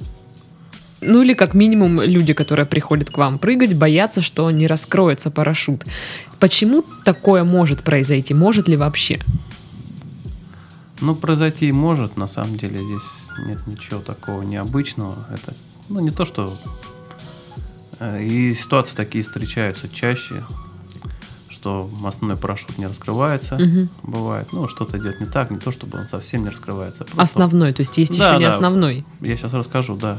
Ну 1.01 1.21
или 1.21 1.33
как 1.33 1.53
минимум 1.53 2.01
люди, 2.01 2.33
которые 2.33 2.65
приходят 2.65 3.09
к 3.09 3.17
вам 3.17 3.37
прыгать, 3.39 3.73
боятся, 3.75 4.21
что 4.21 4.49
не 4.51 4.67
раскроется 4.67 5.31
парашют. 5.31 5.85
Почему 6.39 6.83
такое 7.05 7.43
может 7.43 7.83
произойти? 7.83 8.33
Может 8.33 8.67
ли 8.67 8.77
вообще? 8.77 9.19
Ну, 11.01 11.15
произойти 11.15 11.71
может, 11.71 12.17
на 12.17 12.27
самом 12.27 12.57
деле 12.57 12.81
здесь 12.83 13.47
нет 13.47 13.65
ничего 13.67 13.99
такого 14.01 14.41
необычного. 14.41 15.15
Это, 15.33 15.53
ну, 15.87 15.99
не 16.01 16.11
то, 16.11 16.25
что... 16.25 16.53
э, 17.99 18.23
И 18.23 18.53
ситуации 18.55 18.95
такие 18.95 19.23
встречаются 19.23 19.87
чаще, 19.87 20.43
что 21.49 21.89
основной 22.05 22.37
парашют 22.37 22.77
не 22.77 22.85
раскрывается, 22.87 23.55
Мгм. 23.55 23.89
бывает. 24.03 24.47
Ну, 24.51 24.67
что-то 24.67 24.97
идет 24.97 25.19
не 25.21 25.25
так, 25.25 25.51
не 25.51 25.57
то, 25.57 25.71
чтобы 25.71 25.99
он 25.99 26.07
совсем 26.07 26.43
не 26.43 26.49
раскрывается. 26.49 27.05
просто- 27.05 27.21
Основной, 27.21 27.73
то 27.73 27.81
есть 27.81 27.97
есть 27.97 28.17
Да, 28.17 28.27
еще 28.29 28.37
не 28.39 28.43
да. 28.45 28.49
основной. 28.49 29.05
Я 29.21 29.37
сейчас 29.37 29.53
расскажу, 29.53 29.95
да. 29.95 30.17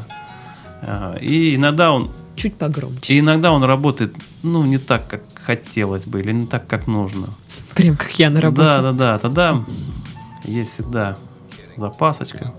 А, 0.82 1.16
И 1.20 1.56
иногда 1.56 1.92
он, 1.92 2.10
Чуть 2.36 2.54
погромче. 2.54 3.14
и 3.14 3.20
иногда 3.20 3.52
он 3.52 3.62
работает, 3.64 4.14
ну, 4.42 4.64
не 4.64 4.78
так, 4.78 5.06
как 5.08 5.22
хотелось 5.34 6.04
бы, 6.06 6.20
или 6.20 6.32
не 6.32 6.46
так, 6.46 6.66
как 6.66 6.86
нужно. 6.86 7.26
Прям 7.74 7.96
как 7.96 8.18
я 8.18 8.30
на 8.30 8.40
работе. 8.40 8.62
Да, 8.80 8.82
да, 8.82 8.92
да. 8.92 9.18
Тогда 9.18 9.64
есть 10.44 10.72
всегда 10.72 11.16
запасочка. 11.76 12.52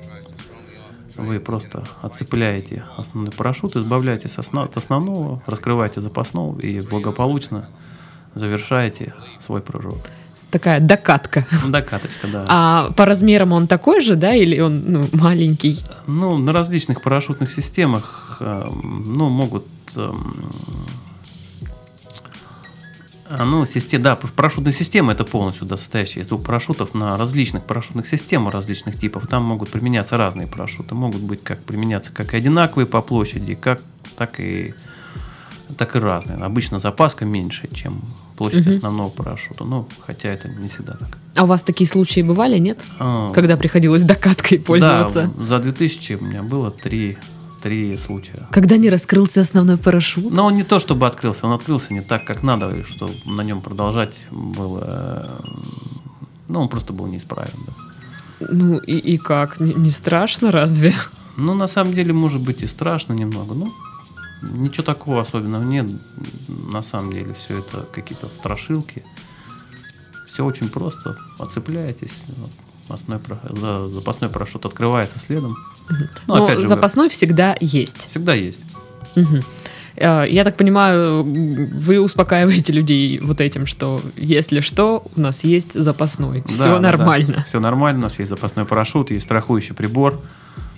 Вы 1.15 1.39
просто 1.39 1.83
отцепляете 2.01 2.83
основной 2.97 3.31
парашют, 3.31 3.75
избавляетесь 3.75 4.37
от 4.37 4.77
основного, 4.77 5.43
раскрываете 5.45 6.01
запасного 6.01 6.59
и 6.59 6.79
благополучно 6.79 7.69
завершаете 8.33 9.13
свой 9.39 9.61
прыжок. 9.61 9.99
Такая 10.51 10.81
докатка. 10.81 11.45
Докаточка, 11.67 12.27
да. 12.27 12.45
А 12.49 12.91
по 12.91 13.05
размерам 13.05 13.53
он 13.53 13.67
такой 13.67 14.01
же, 14.01 14.15
да, 14.15 14.33
или 14.33 14.59
он 14.59 14.83
ну, 14.85 15.07
маленький? 15.13 15.79
Ну, 16.07 16.37
на 16.37 16.51
различных 16.51 17.01
парашютных 17.01 17.51
системах, 17.51 18.37
эм, 18.41 19.13
ну, 19.15 19.29
могут 19.29 19.65
эм, 19.95 20.51
Ну, 23.39 23.65
система, 23.65 24.03
да, 24.03 24.15
парашютная 24.15 24.73
система 24.73 25.13
это 25.13 25.23
полностью 25.23 25.65
да, 25.65 25.77
состоящая 25.77 26.21
из 26.21 26.27
двух 26.27 26.43
парашютов 26.43 26.93
на 26.93 27.17
различных 27.17 27.63
парашютных 27.63 28.07
системах 28.07 28.53
различных 28.53 28.99
типов. 28.99 29.27
Там 29.27 29.43
могут 29.43 29.69
применяться 29.69 30.17
разные 30.17 30.47
парашюты. 30.47 30.95
Могут 30.95 31.21
быть 31.21 31.43
как 31.43 31.63
применяться 31.63 32.11
как 32.11 32.33
и 32.33 32.37
одинаковые 32.37 32.85
по 32.85 33.01
площади, 33.01 33.55
как, 33.55 33.81
так 34.17 34.39
и 34.39 34.73
так 35.77 35.95
и 35.95 35.99
разные. 35.99 36.37
Обычно 36.39 36.79
запаска 36.79 37.23
меньше, 37.25 37.69
чем 37.73 38.01
площадь 38.35 38.65
Мгм. 38.65 38.75
основного 38.75 39.09
парашюта. 39.09 39.63
Ну, 39.63 39.87
хотя 40.05 40.29
это 40.29 40.49
не 40.49 40.67
всегда 40.67 40.93
так. 40.93 41.17
А 41.35 41.43
у 41.43 41.47
вас 41.47 41.63
такие 41.63 41.87
случаи 41.87 42.21
бывали, 42.21 42.57
нет? 42.57 42.83
А, 42.99 43.31
Когда 43.31 43.55
приходилось 43.55 44.03
докаткой 44.03 44.59
пользоваться? 44.59 45.29
Да, 45.37 45.43
за 45.45 45.59
2000 45.59 46.13
у 46.19 46.25
меня 46.25 46.43
было 46.43 46.71
три, 46.71 47.17
три 47.61 47.97
случая. 47.97 48.47
Когда 48.51 48.77
не 48.77 48.89
раскрылся 48.89 49.41
основной 49.41 49.77
парашют? 49.77 50.31
Но 50.31 50.45
он 50.45 50.55
не 50.55 50.63
то 50.63 50.79
чтобы 50.79 51.05
открылся, 51.07 51.45
он 51.47 51.53
открылся 51.53 51.93
не 51.93 52.01
так, 52.01 52.25
как 52.25 52.43
надо, 52.43 52.69
и 52.69 52.83
что 52.83 53.09
на 53.25 53.41
нем 53.43 53.61
продолжать 53.61 54.25
было... 54.31 54.83
э, 55.43 55.49
Ну, 56.49 56.61
он 56.61 56.69
просто 56.69 56.93
был 56.93 57.07
неисправен. 57.07 57.53
да. 57.67 57.73
Ну 58.51 58.77
и, 58.79 58.97
и 58.97 59.17
как? 59.17 59.59
Не, 59.59 59.73
не 59.73 59.91
страшно 59.91 60.51
разве? 60.51 60.93
Ну, 61.37 61.53
на 61.53 61.67
самом 61.67 61.93
деле, 61.93 62.11
может 62.13 62.41
быть 62.41 62.63
и 62.63 62.67
страшно 62.67 63.13
немного. 63.13 63.53
Ну, 63.53 63.71
ничего 64.41 64.83
такого 64.83 65.21
особенного 65.21 65.63
нет. 65.63 65.89
На 66.73 66.81
самом 66.81 67.11
деле, 67.13 67.33
все 67.33 67.59
это 67.59 67.85
какие-то 67.93 68.27
страшилки. 68.27 69.03
Все 70.27 70.43
очень 70.43 70.69
просто. 70.69 71.15
Отцепляетесь. 71.39 72.21
вот, 72.37 72.51
основной 72.93 73.19
пара- 73.25 73.39
за- 73.49 73.87
запасной 73.89 74.29
парашют 74.29 74.65
открывается 74.65 75.19
следом. 75.19 75.55
Ну, 75.89 75.97
Но 76.27 76.45
опять 76.45 76.57
же, 76.57 76.63
вы- 76.63 76.67
запасной 76.67 77.09
всегда 77.09 77.55
есть. 77.59 78.07
всегда 78.09 78.33
есть. 78.33 78.63
Э, 79.97 80.25
Я 80.29 80.43
так 80.43 80.55
понимаю, 80.55 81.23
вы 81.23 81.99
успокаиваете 81.99 82.71
людей 82.73 83.19
вот 83.19 83.41
этим, 83.41 83.65
что 83.65 84.01
если 84.15 84.61
что, 84.61 85.03
у 85.15 85.19
нас 85.21 85.43
есть 85.43 85.73
запасной. 85.73 86.43
Все 86.47 86.77
нормально. 86.79 87.43
Все 87.47 87.59
нормально. 87.59 87.99
У 87.99 88.03
нас 88.03 88.17
есть 88.19 88.29
запасной 88.29 88.65
парашют, 88.65 89.11
есть 89.11 89.25
страхующий 89.25 89.75
прибор. 89.75 90.19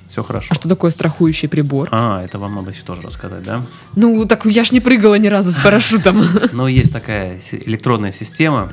Все 0.10 0.24
хорошо. 0.24 0.48
А 0.52 0.54
что 0.56 0.70
такое 0.70 0.92
страхующий 0.92 1.48
прибор? 1.50 1.90
А, 1.92 2.24
это 2.24 2.38
вам 2.38 2.54
надо 2.56 2.70
еще 2.72 2.84
тоже 2.84 3.02
рассказать, 3.02 3.44
да? 3.44 3.62
Ну, 3.96 4.26
так 4.26 4.46
я 4.46 4.64
ж 4.64 4.72
не 4.72 4.80
прыгала 4.80 5.16
ни 5.16 5.26
разу 5.28 5.52
с 5.52 5.58
парашютом. 5.58 6.24
Но 6.54 6.68
есть 6.68 6.94
такая 6.94 7.40
электронная 7.66 8.12
система, 8.12 8.72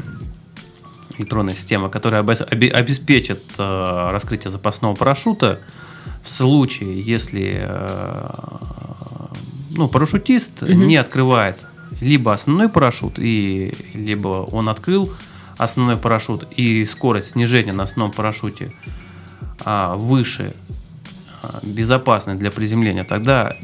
электронная 1.21 1.55
система, 1.55 1.89
которая 1.89 2.23
обе- 2.23 2.47
обе- 2.50 2.71
обеспечит 2.71 3.43
э, 3.59 4.09
раскрытие 4.11 4.50
запасного 4.50 4.95
парашюта 4.95 5.61
в 6.23 6.29
случае, 6.31 7.00
если 7.00 7.59
э, 7.61 8.31
ну, 9.77 9.89
парашютист 9.89 10.62
Мгм. 10.62 10.87
не 10.89 10.97
открывает 10.97 11.59
либо 12.00 12.33
основной 12.33 12.69
парашют, 12.69 13.15
и, 13.19 13.75
либо 13.95 14.29
он 14.50 14.69
открыл 14.69 15.12
основной 15.59 15.97
парашют, 15.97 16.47
и 16.57 16.87
скорость 16.87 17.31
снижения 17.31 17.73
на 17.73 17.83
основном 17.83 18.12
парашюте 18.15 18.73
а, 19.65 19.97
выше 19.97 20.55
а, 21.43 21.59
безопасной 21.62 22.37
для 22.37 22.50
приземления, 22.50 23.05
тогда 23.05 23.57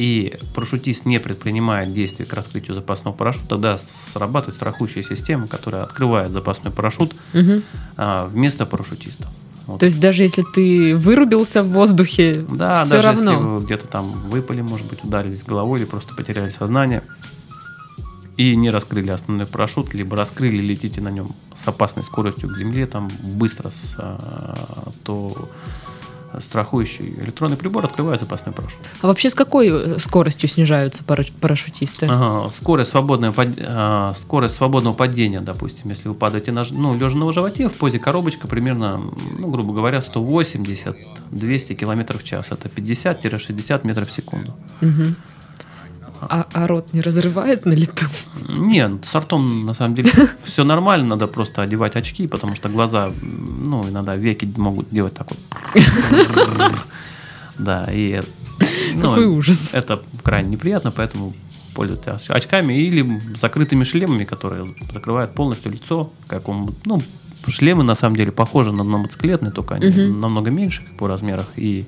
и 0.00 0.32
парашютист 0.54 1.04
не 1.04 1.20
предпринимает 1.20 1.92
действий 1.92 2.24
к 2.24 2.32
раскрытию 2.32 2.74
запасного 2.74 3.14
парашюта, 3.14 3.48
тогда 3.48 3.76
срабатывает 3.76 4.56
страхующая 4.56 5.02
система, 5.02 5.46
которая 5.46 5.82
открывает 5.82 6.30
запасной 6.32 6.72
парашют 6.72 7.14
Мгм. 7.34 7.62
а, 7.98 8.26
вместо 8.26 8.64
парашютиста. 8.64 9.26
Вот. 9.66 9.78
То 9.80 9.84
есть 9.84 10.00
даже 10.00 10.22
если 10.22 10.42
ты 10.54 10.96
вырубился 10.96 11.62
в 11.62 11.68
воздухе, 11.68 12.34
Да, 12.48 12.82
все 12.82 12.92
даже 12.96 13.08
равно. 13.08 13.30
если 13.32 13.44
вы 13.44 13.64
где-то 13.66 13.88
там 13.88 14.10
выпали, 14.30 14.62
может 14.62 14.86
быть, 14.88 15.04
ударились 15.04 15.44
головой 15.44 15.80
или 15.80 15.86
просто 15.86 16.14
потеряли 16.14 16.48
сознание 16.48 17.02
и 18.38 18.56
не 18.56 18.70
раскрыли 18.70 19.10
основной 19.10 19.44
парашют, 19.46 19.92
либо 19.92 20.16
раскрыли, 20.16 20.62
летите 20.62 21.02
на 21.02 21.10
нем 21.10 21.28
с 21.54 21.68
опасной 21.68 22.04
скоростью 22.04 22.48
к 22.48 22.56
земле, 22.56 22.86
там 22.86 23.10
быстро, 23.22 23.68
с, 23.68 23.96
а, 23.98 24.88
то 25.04 25.46
страхующий 26.38 27.14
электронный 27.24 27.56
прибор 27.56 27.84
открывает 27.84 28.20
запасной 28.20 28.54
парашют. 28.54 28.78
А 29.02 29.06
вообще 29.08 29.28
с 29.30 29.34
какой 29.34 29.68
э, 29.68 29.98
скоростью 29.98 30.48
снижаются 30.48 31.02
пара- 31.02 31.24
парашютисты? 31.40 32.06
Ага, 32.06 32.50
скорость, 32.52 32.90
свободная 32.90 33.32
под- 33.32 33.58
а, 33.58 34.14
скорость 34.16 34.54
свободного 34.54 34.94
падения, 34.94 35.40
допустим, 35.40 35.90
если 35.90 36.08
вы 36.08 36.14
падаете 36.14 36.52
на, 36.52 36.64
ну, 36.70 36.94
лежа 36.96 37.16
на 37.18 37.32
животе 37.32 37.68
в 37.68 37.74
позе 37.74 37.98
коробочка, 37.98 38.46
примерно, 38.48 39.00
ну, 39.38 39.50
грубо 39.50 39.72
говоря, 39.74 39.98
180-200 40.00 41.74
км 41.74 42.18
в 42.18 42.22
час. 42.24 42.50
Это 42.50 42.68
50-60 42.68 43.86
метров 43.86 44.08
в 44.08 44.12
секунду. 44.12 44.54
Мгм. 44.80 45.16
А, 46.22 46.46
а 46.52 46.66
рот 46.66 46.92
не 46.92 47.00
разрывает 47.00 47.66
на 47.66 47.72
лету? 47.72 48.06
Нет, 48.48 49.04
с 49.04 49.14
ртом 49.14 49.66
на 49.66 49.74
самом 49.74 49.94
деле 49.94 50.10
все 50.42 50.64
нормально, 50.64 51.06
надо 51.06 51.26
просто 51.26 51.62
одевать 51.62 51.96
очки, 51.96 52.26
потому 52.26 52.54
что 52.56 52.68
глаза, 52.68 53.10
ну, 53.22 53.88
иногда 53.88 54.16
веки 54.16 54.50
могут 54.56 54.90
делать 54.90 55.14
так 55.14 55.28
вот. 55.30 55.38
Да, 57.58 57.86
и 57.92 58.22
ну, 58.94 59.02
Какой 59.02 59.26
ужас. 59.26 59.74
это 59.74 60.02
крайне 60.22 60.50
неприятно, 60.52 60.90
поэтому 60.90 61.34
пользуются 61.74 62.12
оч- 62.12 62.32
очками 62.32 62.72
или 62.72 63.20
закрытыми 63.38 63.84
шлемами, 63.84 64.24
которые 64.24 64.74
закрывают 64.92 65.34
полностью 65.34 65.72
лицо, 65.72 66.10
как 66.26 66.48
он, 66.48 66.74
ну, 66.86 67.02
шлемы 67.46 67.82
на 67.84 67.94
самом 67.94 68.16
деле 68.16 68.32
похожи 68.32 68.72
на, 68.72 68.82
мотоциклетные, 68.82 69.52
только 69.52 69.74
они 69.74 69.90
намного 69.90 70.50
меньше 70.50 70.82
по 70.98 71.06
размерах 71.06 71.46
и 71.56 71.86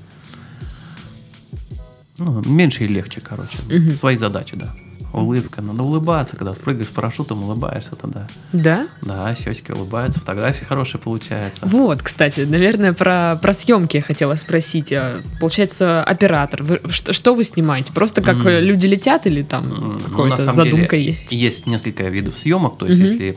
ну, 2.18 2.42
меньше 2.44 2.84
и 2.84 2.88
легче, 2.88 3.20
короче. 3.20 3.58
Мгм. 3.68 3.92
Свои 3.92 4.16
задачи, 4.16 4.56
да. 4.56 4.74
Улыбка, 5.12 5.60
надо 5.60 5.82
улыбаться, 5.82 6.36
когда 6.36 6.54
прыгаешь 6.54 6.88
с 6.88 6.90
парашютом, 6.90 7.42
улыбаешься 7.42 7.94
тогда. 7.96 8.26
Да? 8.54 8.88
Да, 9.02 9.34
щечки 9.34 9.70
улыбаются, 9.70 10.20
фотографии 10.20 10.64
хорошие 10.64 10.98
получаются. 11.02 11.66
Вот, 11.66 12.02
кстати, 12.02 12.40
наверное, 12.40 12.94
про, 12.94 13.38
про 13.42 13.52
съемки 13.52 13.96
я 13.98 14.02
хотела 14.02 14.36
спросить. 14.36 14.90
А, 14.94 15.20
Получается, 15.38 16.02
оператор. 16.02 16.62
Вы- 16.62 16.80
что, 16.88 17.12
что 17.12 17.34
вы 17.34 17.44
снимаете? 17.44 17.92
Просто 17.92 18.22
как 18.22 18.36
э, 18.46 18.60
люди 18.62 18.86
летят 18.86 19.26
или 19.26 19.42
там 19.42 19.68
ну, 19.68 20.00
какая-то 20.00 20.36
самом 20.44 20.54
задумка 20.54 20.96
деле, 20.96 21.08
есть? 21.08 21.30
Есть 21.30 21.66
несколько 21.66 22.04
видов 22.04 22.38
съемок. 22.38 22.78
То 22.78 22.86
есть, 22.86 22.98
Мгм. 23.00 23.08
если 23.10 23.36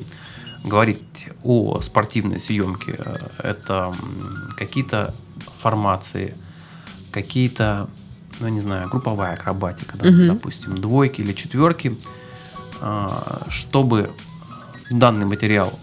говорить 0.63 1.27
о 1.44 1.82
спортивной 1.82 2.39
съемке, 2.39 2.96
э, 2.98 3.17
это 3.39 3.94
какие-то 4.55 5.13
формации, 5.62 6.36
какие-то, 7.12 7.89
ну, 8.39 8.48
не 8.50 8.62
знаю, 8.62 8.89
групповая 8.89 9.34
акробатика, 9.34 9.98
да, 9.98 10.10
Мгм. 10.10 10.27
допустим, 10.27 10.75
двойки 10.77 11.22
или 11.22 11.34
четверки, 11.34 11.96
а, 12.82 13.46
чтобы 13.50 14.12
данный 14.92 15.25
материал 15.25 15.77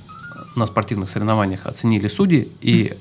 на 0.56 0.66
спортивных 0.66 1.08
соревнованиях 1.08 1.66
оценили 1.66 2.08
судьи 2.08 2.48
и 2.60 2.92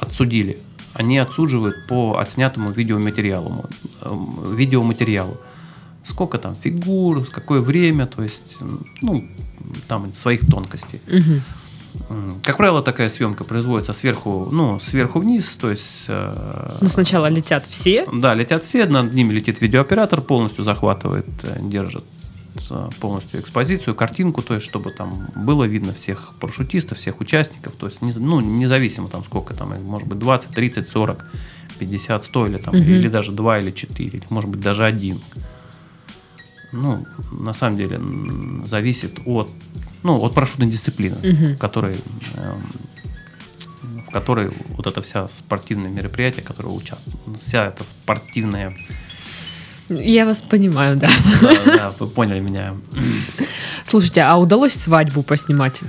отсудили. 0.00 0.58
Они 0.94 1.18
отсуживают 1.18 1.86
по 1.88 2.18
отснятому 2.18 2.70
видеоматериалу. 2.70 3.64
эм, 4.02 4.56
видеоматериалу. 4.56 5.36
Сколько 6.04 6.38
там 6.38 6.54
фигур, 6.56 7.24
с 7.26 7.30
какое 7.30 7.60
время, 7.60 8.06
то 8.06 8.22
есть, 8.22 8.56
ну, 9.02 9.28
там 9.88 10.14
своих 10.14 10.46
тонкостей. 10.46 11.00
Мгм. 11.06 11.42
Как 12.44 12.56
правило, 12.56 12.82
такая 12.82 13.08
съемка 13.08 13.44
производится 13.44 13.92
сверху, 13.92 14.48
ну, 14.50 14.78
сверху 14.80 15.18
вниз, 15.18 15.56
то 15.60 15.70
есть 15.70 16.04
э, 16.08 16.78
Ну, 16.80 16.88
сначала 16.88 17.26
летят 17.28 17.66
все. 17.66 18.06
да, 18.12 18.34
летят 18.34 18.62
все, 18.64 18.86
над 18.86 19.12
ними 19.12 19.32
летит 19.32 19.60
видеооператор, 19.60 20.20
полностью 20.20 20.62
захватывает, 20.64 21.26
э, 21.42 21.58
держит 21.62 22.04
э, 22.70 22.88
полностью 23.00 23.40
экспозицию, 23.40 23.94
картинку, 23.94 24.42
то 24.42 24.54
есть 24.54 24.66
чтобы 24.66 24.90
там 24.92 25.28
было 25.34 25.64
видно 25.64 25.92
всех 25.92 26.32
парашютистов, 26.40 26.98
всех 26.98 27.20
участников, 27.20 27.72
то 27.74 27.86
есть 27.86 28.00
ну, 28.00 28.40
независимо 28.40 29.08
там 29.08 29.24
сколько 29.24 29.54
там, 29.54 29.74
может 29.82 30.06
быть 30.08 30.18
20, 30.18 30.50
30, 30.50 30.88
40, 30.88 31.24
50, 31.78 32.24
100 32.24 32.46
или 32.46 32.56
там, 32.58 32.74
Мгм. 32.76 32.84
или 32.84 33.08
даже 33.08 33.32
2 33.32 33.58
или 33.58 33.70
4, 33.72 34.08
или 34.08 34.22
может 34.30 34.48
быть 34.50 34.60
даже 34.60 34.84
один. 34.84 35.18
Ну, 36.72 37.04
на 37.32 37.52
самом 37.52 37.76
деле 37.78 38.00
зависит 38.64 39.18
от, 39.26 39.50
ну, 40.02 40.20
от 40.22 40.34
парашютной 40.34 40.66
дисциплины, 40.68 41.16
Мгм. 41.22 41.54
в 41.54 41.58
которой 41.58 41.96
эм, 42.36 42.62
в 44.06 44.10
которой 44.12 44.50
вот 44.76 44.86
это 44.86 45.00
вся 45.02 45.28
спортивное 45.28 45.88
мероприятие, 45.90 46.42
которое 46.42 46.68
участвует, 46.70 47.16
вся 47.38 47.66
эта 47.66 47.84
спортивная, 47.84 48.74
Я 49.88 50.24
вас 50.26 50.42
понимаю, 50.42 50.96
да. 50.96 51.08
да, 51.40 51.54
да, 51.64 51.92
вы 51.98 52.06
поняли 52.06 52.40
меня. 52.40 52.74
Слушайте, 53.84 54.22
а 54.22 54.36
удалось 54.36 54.74
свадьбу 54.74 55.22
поснимать? 55.22 55.80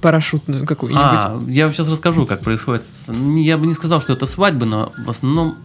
Парашютную 0.00 0.66
какую-нибудь? 0.66 1.02
А, 1.24 1.40
я 1.48 1.64
вам 1.64 1.72
сейчас 1.74 1.88
расскажу, 1.88 2.26
как 2.26 2.40
происходит. 2.42 2.82
Я 3.36 3.56
бы 3.56 3.66
не 3.66 3.74
сказал, 3.74 4.00
что 4.02 4.12
это 4.12 4.26
свадьбы, 4.26 4.66
но 4.66 4.92
в 5.06 5.08
основном 5.08 5.56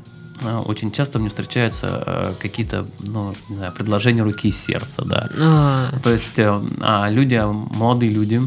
очень 0.65 0.91
часто 0.91 1.19
мне 1.19 1.29
встречаются 1.29 2.03
э, 2.05 2.33
какие-то, 2.39 2.85
ну, 2.99 3.35
знаю, 3.49 3.73
предложения 3.73 4.23
руки 4.23 4.47
и 4.47 4.51
сердца, 4.51 5.03
да. 5.05 5.29
А, 5.37 5.91
То 6.01 6.11
есть 6.11 6.39
э, 6.39 6.61
а, 6.79 7.09
люди, 7.09 7.41
молодые 7.45 8.11
люди, 8.11 8.41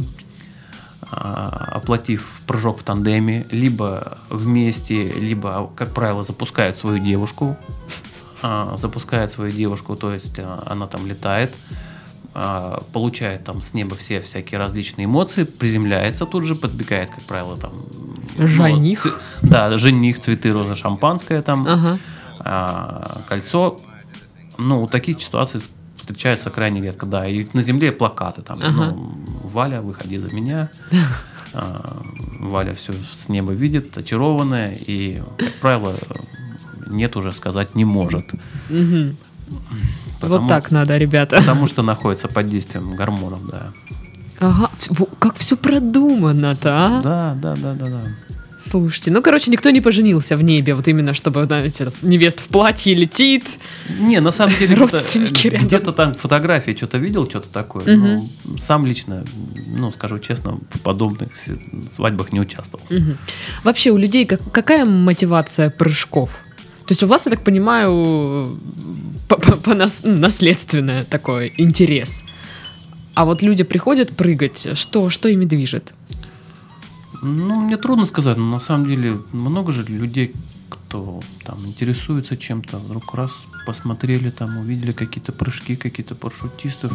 а, 1.10 1.68
оплатив 1.72 2.40
прыжок 2.46 2.78
в 2.78 2.82
тандеме, 2.82 3.46
либо 3.50 4.18
вместе, 4.30 5.12
либо, 5.12 5.70
как 5.76 5.92
правило, 5.92 6.24
запускают 6.24 6.78
свою 6.78 6.98
девушку, 6.98 7.56
а, 8.42 8.76
запускают 8.76 9.30
свою 9.32 9.52
девушку, 9.52 9.96
то 9.96 10.12
есть 10.12 10.38
а, 10.38 10.62
она 10.66 10.86
там 10.86 11.06
летает, 11.06 11.54
а, 11.70 11.91
получает 12.92 13.44
там 13.44 13.60
с 13.60 13.74
неба 13.74 13.94
все 13.96 14.20
всякие 14.20 14.58
различные 14.58 15.04
эмоции, 15.04 15.44
приземляется 15.44 16.24
тут 16.26 16.44
же, 16.44 16.54
подбегает, 16.54 17.10
как 17.10 17.22
правило, 17.24 17.56
там... 17.56 17.72
Жених? 18.38 19.04
Ну, 19.04 19.10
ц- 19.10 19.16
да, 19.42 19.76
жених, 19.76 20.18
цветы, 20.18 20.52
роза, 20.52 20.74
шампанское 20.74 21.42
там, 21.42 21.66
Ага. 21.68 21.98
а, 22.40 23.20
кольцо. 23.28 23.78
Ну, 24.56 24.86
такие 24.86 25.18
ситуации 25.20 25.60
встречаются 25.96 26.48
крайне 26.50 26.80
редко, 26.80 27.04
да. 27.04 27.26
И 27.28 27.46
на 27.52 27.60
земле 27.60 27.92
плакаты 27.92 28.40
там, 28.40 28.60
Ага. 28.62 28.70
ну, 28.94 29.14
Валя, 29.44 29.82
выходи 29.82 30.18
за 30.18 30.30
меня. 30.30 30.70
А, 31.54 32.00
Валя 32.40 32.72
все 32.72 32.94
с 32.94 33.28
неба 33.28 33.52
видит, 33.52 33.98
очарованная, 33.98 34.74
и, 34.86 35.20
как 35.36 35.52
правило, 35.60 35.94
нет 36.86 37.14
уже 37.14 37.30
сказать 37.34 37.74
не 37.74 37.84
может. 37.84 38.32
Мгм. 38.70 39.18
Потому- 40.20 40.40
Вот 40.42 40.48
так 40.48 40.70
надо, 40.70 40.96
ребята. 40.98 41.36
Потому 41.36 41.66
что 41.66 41.82
находится 41.82 42.28
под 42.28 42.48
действием 42.48 42.94
гормонов, 42.94 43.40
да. 43.48 43.72
Ага, 44.40 44.70
как 45.18 45.36
все 45.36 45.56
продумано-то, 45.56 46.70
а? 46.70 47.00
Да, 47.02 47.34
да, 47.34 47.56
да, 47.56 47.74
да, 47.74 47.86
да. 47.88 48.02
Слушайте, 48.64 49.10
ну, 49.10 49.22
короче, 49.22 49.50
никто 49.50 49.70
не 49.70 49.80
поженился 49.80 50.36
в 50.36 50.42
небе, 50.44 50.74
вот 50.76 50.86
именно, 50.86 51.14
чтобы, 51.14 51.44
знаете, 51.44 51.88
невеста 52.02 52.42
в 52.42 52.48
платье 52.48 52.94
летит. 52.94 53.44
Не, 53.98 54.20
на 54.20 54.30
самом 54.30 54.54
деле, 54.56 54.76
где-то, 54.76 54.92
Родственники 54.92 55.48
рядом. 55.48 55.66
где-то 55.66 55.92
там 55.92 56.14
фотографии 56.14 56.72
что-то 56.76 56.98
видел, 56.98 57.28
что-то 57.28 57.48
такое. 57.48 57.96
Мгм. 57.96 58.28
но 58.44 58.58
сам 58.58 58.86
лично, 58.86 59.24
ну, 59.66 59.90
скажу 59.90 60.20
честно, 60.20 60.60
в 60.70 60.78
подобных 60.80 61.30
свадьбах 61.90 62.32
не 62.32 62.38
участвовал. 62.40 62.84
Мгм. 62.88 63.18
Вообще, 63.64 63.90
у 63.90 63.96
людей 63.96 64.26
как- 64.26 64.40
какая 64.52 64.84
мотивация 64.84 65.68
прыжков? 65.70 66.30
То 66.86 66.92
есть 66.92 67.02
у 67.02 67.06
вас, 67.06 67.26
я 67.26 67.30
так 67.30 67.44
понимаю, 67.44 68.58
по- 69.28 69.36
по- 69.36 69.74
нас- 69.74 70.02
ну, 70.04 70.16
наследственное 70.18 71.04
такой 71.04 71.52
интерес. 71.58 72.24
А 73.14 73.24
вот 73.24 73.42
люди 73.42 73.64
приходят 73.64 74.10
прыгать, 74.16 74.68
что, 74.78 75.10
что 75.10 75.28
ими 75.28 75.44
движет? 75.44 75.94
Ну, 77.22 77.60
мне 77.60 77.76
трудно 77.76 78.06
сказать, 78.06 78.36
но 78.36 78.44
на 78.50 78.60
самом 78.60 78.86
деле 78.86 79.16
много 79.32 79.72
же 79.72 79.84
людей, 79.84 80.32
кто 80.68 81.20
там 81.44 81.58
интересуется 81.66 82.36
чем-то, 82.36 82.78
вдруг 82.78 83.14
раз 83.14 83.32
посмотрели 83.66 84.30
там, 84.30 84.58
увидели 84.58 84.92
какие-то 84.92 85.32
прыжки, 85.32 85.76
какие-то 85.76 86.14
парашютистов, 86.14 86.92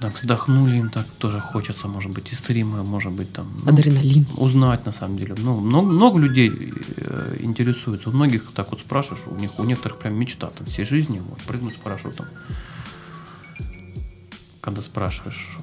так 0.00 0.14
вздохнули, 0.14 0.76
им 0.76 0.88
так 0.88 1.06
тоже 1.18 1.40
хочется, 1.40 1.86
может 1.86 2.10
быть, 2.10 2.32
и 2.32 2.34
стрима, 2.34 2.82
может 2.82 3.12
быть, 3.12 3.30
там... 3.32 3.52
ну, 3.64 3.70
Адреналин. 3.70 4.26
узнать 4.38 4.86
на 4.86 4.92
самом 4.92 5.18
деле. 5.18 5.34
Ну, 5.36 5.60
много, 5.60 5.86
много 5.88 6.18
людей 6.18 6.50
э, 6.96 7.36
интересуется. 7.40 8.08
У 8.08 8.12
многих 8.12 8.50
так 8.54 8.70
вот 8.70 8.80
спрашиваешь, 8.80 9.24
у 9.26 9.36
них 9.36 9.58
у 9.58 9.64
некоторых 9.64 9.98
прям 9.98 10.14
мечта 10.14 10.48
там 10.48 10.66
всей 10.66 10.86
жизни 10.86 11.20
вот, 11.20 11.38
прыгнуть 11.42 11.74
с 11.74 11.78
парашютом. 11.78 12.26
Когда 14.62 14.80
спрашиваешь. 14.80 15.58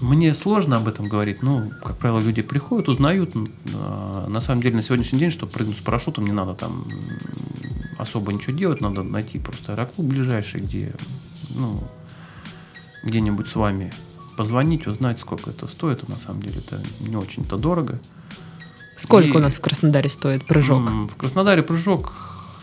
Мне 0.00 0.32
сложно 0.34 0.76
об 0.76 0.86
этом 0.86 1.08
говорить. 1.08 1.42
Ну, 1.42 1.72
как 1.82 1.98
правило, 1.98 2.20
люди 2.20 2.42
приходят, 2.42 2.88
узнают. 2.88 3.32
А, 3.74 4.28
На 4.28 4.40
самом 4.40 4.62
деле, 4.62 4.76
на 4.76 4.82
сегодняшний 4.82 5.18
день, 5.18 5.32
чтобы 5.32 5.50
прыгнуть 5.50 5.78
с 5.78 5.80
парашютом, 5.80 6.24
не 6.24 6.32
надо 6.32 6.54
там 6.54 6.84
особо 7.98 8.32
ничего 8.32 8.56
делать. 8.56 8.80
Надо 8.80 9.02
найти 9.02 9.40
просто 9.40 9.72
аэроклуб 9.72 10.06
ближайший, 10.06 10.60
где, 10.60 10.92
ну, 11.56 11.82
где-нибудь 13.02 13.48
с 13.48 13.54
вами 13.54 13.92
позвонить, 14.36 14.86
узнать, 14.86 15.18
сколько 15.18 15.50
это 15.50 15.66
стоит. 15.66 16.02
А 16.06 16.10
на 16.10 16.18
самом 16.18 16.42
деле 16.42 16.58
это 16.58 16.80
не 17.00 17.16
очень-то 17.16 17.56
дорого. 17.56 17.98
Сколько 18.96 19.28
И- 19.28 19.36
у 19.36 19.38
нас 19.40 19.56
в 19.58 19.60
Краснодаре 19.60 20.08
стоит 20.10 20.46
прыжок? 20.46 20.80
В 21.10 21.16
Краснодаре 21.16 21.62
прыжок 21.62 22.12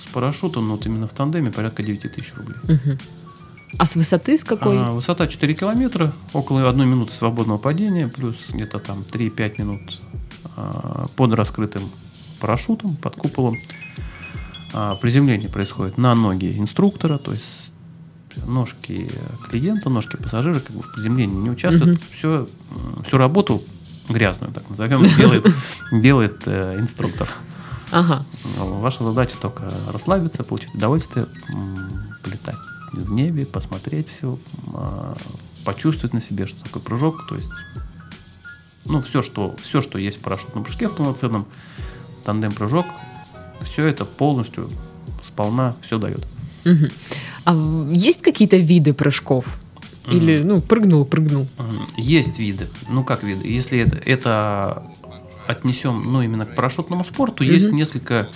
с 0.04 0.12
парашютом, 0.12 0.68
ну 0.68 0.76
вот 0.76 0.86
именно 0.86 1.08
в 1.08 1.12
тандеме, 1.14 1.52
порядка 1.52 1.84
9 1.84 2.12
тысяч 2.14 2.34
рублей. 2.36 2.58
Мгм. 2.64 3.00
А 3.78 3.86
с 3.86 3.96
высоты 3.96 4.38
с 4.38 4.44
какой? 4.44 4.78
А, 4.80 4.92
высота 4.92 5.28
4 5.28 5.54
километра, 5.54 6.14
около 6.34 6.68
1 6.70 6.86
минуты 6.88 7.14
свободного 7.14 7.58
падения, 7.58 8.08
плюс 8.08 8.36
где-то 8.50 8.80
там 8.80 9.04
3-5 9.04 9.60
минут 9.60 9.82
а, 10.56 11.08
под 11.16 11.34
раскрытым 11.34 11.84
парашютом, 12.40 12.96
под 12.96 13.16
куполом. 13.16 13.58
А, 14.74 14.96
приземление 14.96 15.50
происходит 15.50 15.98
на 15.98 16.16
ноги 16.16 16.58
инструктора, 16.58 17.18
то 17.18 17.34
есть 17.34 17.67
ножки 18.46 19.10
клиента, 19.50 19.90
ножки 19.90 20.18
пассажира 20.18 20.60
как 20.60 20.76
бы 20.76 20.82
в 20.84 20.94
приземлении 20.94 21.36
не 21.36 21.50
участвуют. 21.50 22.02
Все, 22.12 22.48
всю 23.06 23.18
работу 23.18 23.64
грязную, 24.10 24.54
так 24.54 24.70
назовем, 24.70 25.04
делает, 25.18 25.46
делает 25.92 26.44
э, 26.46 26.78
инструктор. 26.80 27.30
Ага. 27.92 28.26
Ваша 28.58 29.04
задача 29.04 29.38
только 29.38 29.72
расслабиться, 29.92 30.44
получить 30.44 30.74
удовольствие, 30.76 31.26
полетать 32.24 32.58
в 32.92 33.12
небе, 33.12 33.46
посмотреть 33.46 34.10
все, 34.10 34.38
почувствовать 35.64 36.14
на 36.14 36.22
себе, 36.22 36.48
что 36.48 36.64
такое 36.64 36.82
прыжок. 36.82 37.28
То 37.28 37.36
есть, 37.36 37.52
ну, 38.86 39.02
все, 39.02 39.22
что, 39.22 39.56
все, 39.62 39.82
что 39.82 39.98
есть 39.98 40.20
в 40.20 40.22
парашютном 40.22 40.64
прыжке 40.64 40.88
в 40.88 40.96
полноценном, 40.96 41.46
тандем-прыжок, 42.26 42.86
все 43.62 43.86
это 43.86 44.06
полностью 44.06 44.70
сполна 45.24 45.76
все 45.82 45.98
дает. 45.98 46.26
Мгм. 46.66 46.90
А 47.48 47.56
есть 47.94 48.22
какие-то 48.22 48.58
виды 48.58 48.94
прыжков? 48.94 49.60
Или, 50.06 50.44
ну, 50.44 50.60
прыгнул, 50.62 51.06
прыгнул. 51.06 51.48
Есть 51.96 52.40
виды. 52.40 52.68
Ну, 52.90 53.04
как 53.06 53.24
виды? 53.24 53.48
Если 53.48 53.80
это, 53.80 53.96
это 54.06 54.84
отнесем, 55.48 56.04
ну, 56.06 56.22
именно 56.22 56.46
к 56.46 56.56
парашютному 56.56 57.06
спорту, 57.06 57.46
есть 57.46 57.68
Мгм. 57.68 57.76
несколько 57.78 58.30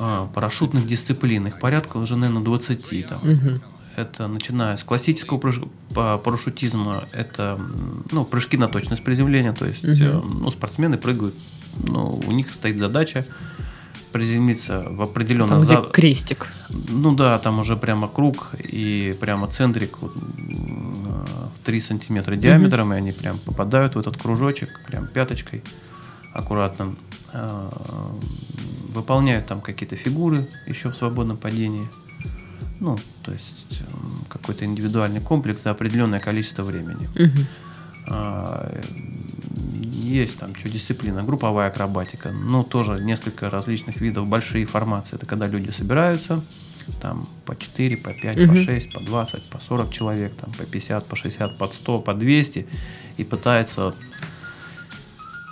а, 0.00 0.26
парашютных 0.34 0.86
дисциплин. 0.86 1.46
Их 1.48 1.58
порядка 1.60 1.96
уже, 1.96 2.16
наверное, 2.16 2.42
20. 2.44 3.02
Там. 3.02 3.20
Мгм. 3.22 3.60
Это 3.96 4.26
начиная 4.28 4.76
с 4.76 4.84
классического 4.84 5.38
прыж- 5.38 5.68
па- 5.94 6.18
парашютизма, 6.18 7.04
это 7.12 7.58
ну, 8.12 8.24
прыжки 8.24 8.56
на 8.56 8.68
точность 8.68 9.02
приземления, 9.02 9.52
то 9.52 9.64
есть 9.66 9.82
э, 9.84 10.20
ну, 10.22 10.50
спортсмены 10.52 10.98
прыгают, 10.98 11.34
ну, 11.88 12.20
у 12.26 12.30
них 12.30 12.50
стоит 12.52 12.78
задача 12.78 13.24
приземлиться 14.18 14.84
в 14.90 15.00
определенно 15.02 15.48
Там, 15.48 15.60
где 15.60 15.68
за- 15.76 15.82
крестик. 15.92 16.48
ну 16.88 17.14
да, 17.14 17.38
там 17.38 17.58
уже 17.60 17.76
прямо 17.76 18.08
круг 18.08 18.50
и 18.72 19.16
прямо 19.20 19.46
центрик 19.46 19.96
м, 20.02 21.26
в 21.54 21.64
3 21.64 21.80
сантиметра 21.80 22.36
диаметром, 22.36 22.92
и 22.92 22.96
они 22.96 23.12
прям 23.12 23.38
попадают 23.38 23.94
в 23.94 23.98
этот 23.98 24.16
кружочек, 24.16 24.68
прям 24.86 25.06
пяточкой 25.06 25.62
аккуратно. 26.34 26.94
А, 27.32 27.70
Выполняют 28.94 29.46
там 29.46 29.60
какие-то 29.60 29.94
фигуры 29.96 30.48
еще 30.66 30.88
в 30.90 30.96
свободном 30.96 31.36
падении. 31.36 31.86
Ну, 32.80 32.98
то 33.22 33.32
есть 33.32 33.82
м, 33.82 34.24
какой-то 34.28 34.64
индивидуальный 34.64 35.20
комплекс 35.20 35.62
за 35.62 35.70
определенное 35.70 36.18
количество 36.20 36.64
времени. 36.64 37.06
Мгм. 37.14 37.46
Есть 40.08 40.38
там 40.38 40.54
что 40.56 40.68
дисциплина, 40.70 41.22
групповая 41.22 41.68
акробатика, 41.68 42.30
ну 42.32 42.64
тоже 42.64 42.98
несколько 43.04 43.50
различных 43.50 44.00
видов, 44.00 44.26
большие 44.26 44.64
формации. 44.64 45.16
Это 45.16 45.26
когда 45.26 45.46
люди 45.46 45.70
собираются, 45.70 46.40
там 47.02 47.28
по 47.44 47.54
4, 47.54 47.96
по 47.98 48.14
5, 48.14 48.36
по 48.36 48.52
Мгм. 48.52 48.56
6, 48.64 48.92
по 48.92 49.00
20, 49.00 49.42
по 49.50 49.60
40 49.60 49.92
человек, 49.92 50.32
там 50.40 50.50
по 50.52 50.64
50, 50.64 51.04
по 51.06 51.14
60, 51.16 51.58
по 51.58 51.66
100, 51.66 51.98
по 52.00 52.14
200 52.14 52.66
и 53.18 53.24
пытается 53.24 53.94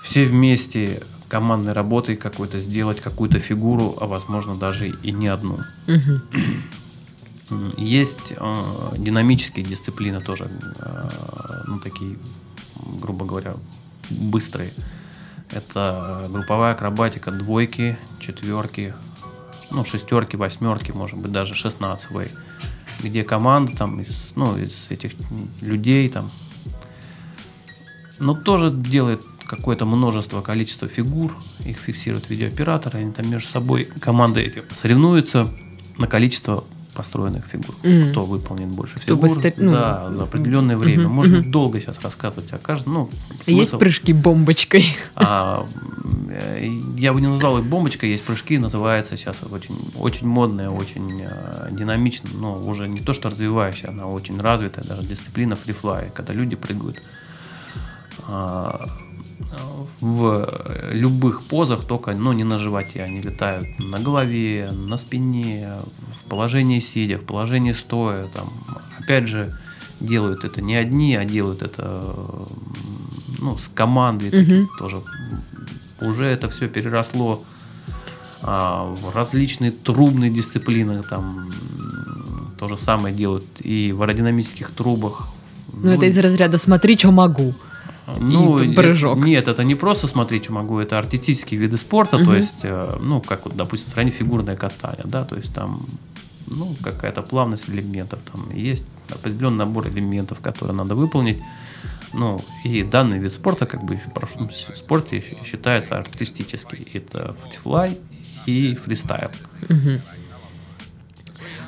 все 0.03 0.25
вместе 0.25 1.03
командной 1.29 1.73
работой 1.75 2.17
какой-то 2.17 2.59
сделать 2.59 3.01
какую-то 3.01 3.39
фигуру, 3.39 3.99
а 4.01 4.07
возможно 4.07 4.55
даже 4.55 4.89
и 4.89 5.13
не 5.13 5.29
одну. 5.29 5.59
М, 7.51 7.75
Есть 7.77 8.33
э, 8.37 8.55
динамические 8.99 9.65
дисциплины 9.67 10.21
тоже, 10.21 10.49
э, 10.81 11.09
ну 11.67 11.79
такие, 11.79 12.17
грубо 13.03 13.25
говоря, 13.27 13.55
быстрые. 14.11 14.73
Это 15.51 16.27
групповая 16.29 16.73
акробатика, 16.73 17.31
двойки, 17.31 17.99
четверки, 18.21 18.95
ну 19.71 19.85
шестерки, 19.85 20.37
восьмерки, 20.37 20.93
может 20.93 21.19
быть 21.19 21.33
даже 21.33 21.55
16 21.55 22.11
вей, 22.11 22.29
где 23.01 23.25
команда 23.25 23.77
там 23.77 24.01
из, 24.01 24.33
ну, 24.35 24.57
из 24.57 24.87
этих 24.91 25.13
людей 25.61 26.09
там, 26.09 26.31
ну 28.19 28.35
тоже 28.35 28.71
делает 28.71 29.21
какое-то 29.47 29.87
множество 29.87 30.41
количество 30.41 30.89
фигур, 30.89 31.37
их 31.65 31.79
фиксирует 31.79 32.29
видеооператор, 32.29 32.97
они 32.97 33.13
там 33.13 33.31
между 33.31 33.49
собой 33.49 33.85
команды 33.85 34.43
эти 34.43 34.63
соревнуются 34.73 35.49
на 35.99 36.07
количество 36.07 36.65
построенных 36.97 37.45
фигур. 37.47 37.75
Мгм. 37.83 38.11
Кто 38.11 38.25
выполнит 38.25 38.69
больше 38.69 38.97
Кто 38.97 39.15
фигур. 39.17 39.29
ну, 39.59 39.71
да, 39.71 40.13
за 40.13 40.23
определенное 40.25 40.77
время. 40.77 41.05
мгм, 41.05 41.13
Можно 41.13 41.39
мгм. 41.41 41.51
долго 41.51 41.81
сейчас 41.81 42.01
рассказывать 42.03 42.53
о 42.53 42.59
каждом. 42.59 42.95
Ну, 42.95 43.11
Есть 43.47 43.71
смысл- 43.73 43.79
прыжки 43.79 44.13
бомбочкой? 44.13 44.97
а, 45.15 45.67
э, 46.31 46.69
я 46.97 47.13
бы 47.13 47.21
не 47.21 47.29
назвал 47.29 47.59
их 47.59 47.65
бомбочкой, 47.65 48.11
есть 48.11 48.25
прыжки, 48.25 48.59
называется 48.59 49.17
сейчас 49.17 49.43
очень, 49.51 49.77
очень 49.97 50.27
модная, 50.27 50.71
очень 50.71 51.21
э, 51.23 51.69
динамичная, 51.71 52.33
но 52.41 52.59
уже 52.59 52.89
не 52.89 53.01
то, 53.01 53.13
что 53.13 53.29
развивающая, 53.29 53.91
она 53.91 54.07
очень 54.07 54.41
развитая, 54.41 54.85
даже 54.85 55.03
дисциплина 55.03 55.55
фрифлай, 55.57 56.11
когда 56.15 56.33
люди 56.33 56.57
прыгают 56.57 57.01
а, 58.29 58.87
в 60.01 60.49
любых 60.91 61.43
позах, 61.43 61.85
только 61.85 62.13
но 62.13 62.33
не 62.33 62.45
на 62.45 62.59
животе. 62.59 63.03
Они 63.03 63.21
летают 63.21 63.79
на 63.79 63.99
голове, 63.99 64.71
на 64.73 64.97
спине, 64.97 65.69
в 66.15 66.29
положении 66.29 66.81
сидя, 66.81 67.19
в 67.19 67.25
положении 67.25 67.73
стоя, 67.73 68.27
там, 68.29 68.53
опять 68.99 69.29
же, 69.29 69.53
делают 70.01 70.45
это 70.45 70.61
не 70.61 70.77
одни, 70.77 71.17
а 71.17 71.25
делают 71.25 71.63
это 71.63 72.15
ну, 73.39 73.57
с 73.59 73.69
командой 73.69 74.31
Мгм. 74.31 74.69
тоже. 74.79 75.03
Уже 76.01 76.27
это 76.27 76.49
все 76.49 76.69
переросло 76.69 77.43
а, 78.43 78.95
в 78.95 79.15
различные 79.15 79.71
трубные 79.71 80.31
дисциплины. 80.31 81.03
Там 81.03 81.51
то 82.59 82.69
же 82.69 82.79
самое 82.79 83.15
делают 83.15 83.45
и 83.61 83.93
в 83.93 84.03
аэродинамических 84.03 84.71
трубах. 84.71 85.29
Ну, 85.73 85.91
это 85.91 86.07
из 86.07 86.19
разряда 86.19 86.57
«смотри, 86.57 86.97
что 86.99 87.11
могу». 87.11 87.55
Ну, 88.21 88.59
и 88.61 88.75
прыжок. 88.75 89.19
Нет, 89.19 89.49
это 89.49 89.65
не 89.65 89.75
просто 89.75 90.07
смотреть, 90.07 90.51
могу, 90.51 90.79
это 90.79 90.99
артистические 90.99 91.61
виды 91.61 91.77
спорта, 91.77 92.17
Мгм. 92.19 92.27
то 92.27 92.35
есть, 92.37 92.61
э, 92.65 92.97
ну, 93.01 93.21
как 93.21 93.45
вот, 93.47 93.57
допустим, 93.57 93.89
сравнить 93.91 94.15
фигурное 94.15 94.57
катание, 94.57 95.05
да, 95.05 95.25
то 95.25 95.37
есть 95.37 95.53
там, 95.55 95.85
ну, 96.47 96.77
какая-то 96.83 97.23
плавность 97.23 97.69
элементов, 97.69 98.21
там 98.33 98.49
есть 98.55 98.85
определенный 99.11 99.59
набор 99.59 99.89
элементов, 99.89 100.39
которые 100.41 100.77
надо 100.77 100.95
выполнить, 100.95 101.39
ну, 102.13 102.41
и 102.65 102.83
данный 102.85 103.19
вид 103.19 103.33
спорта, 103.33 103.67
как 103.67 103.83
бы, 103.85 103.97
в 103.97 104.13
прошлом 104.13 104.51
с- 104.51 104.71
спорте 104.77 105.25
считается 105.45 105.99
артистический, 105.99 106.87
это 106.95 107.35
флай 107.63 107.99
и 108.47 108.75
фристайл. 108.77 109.31
Мгм. 109.69 110.01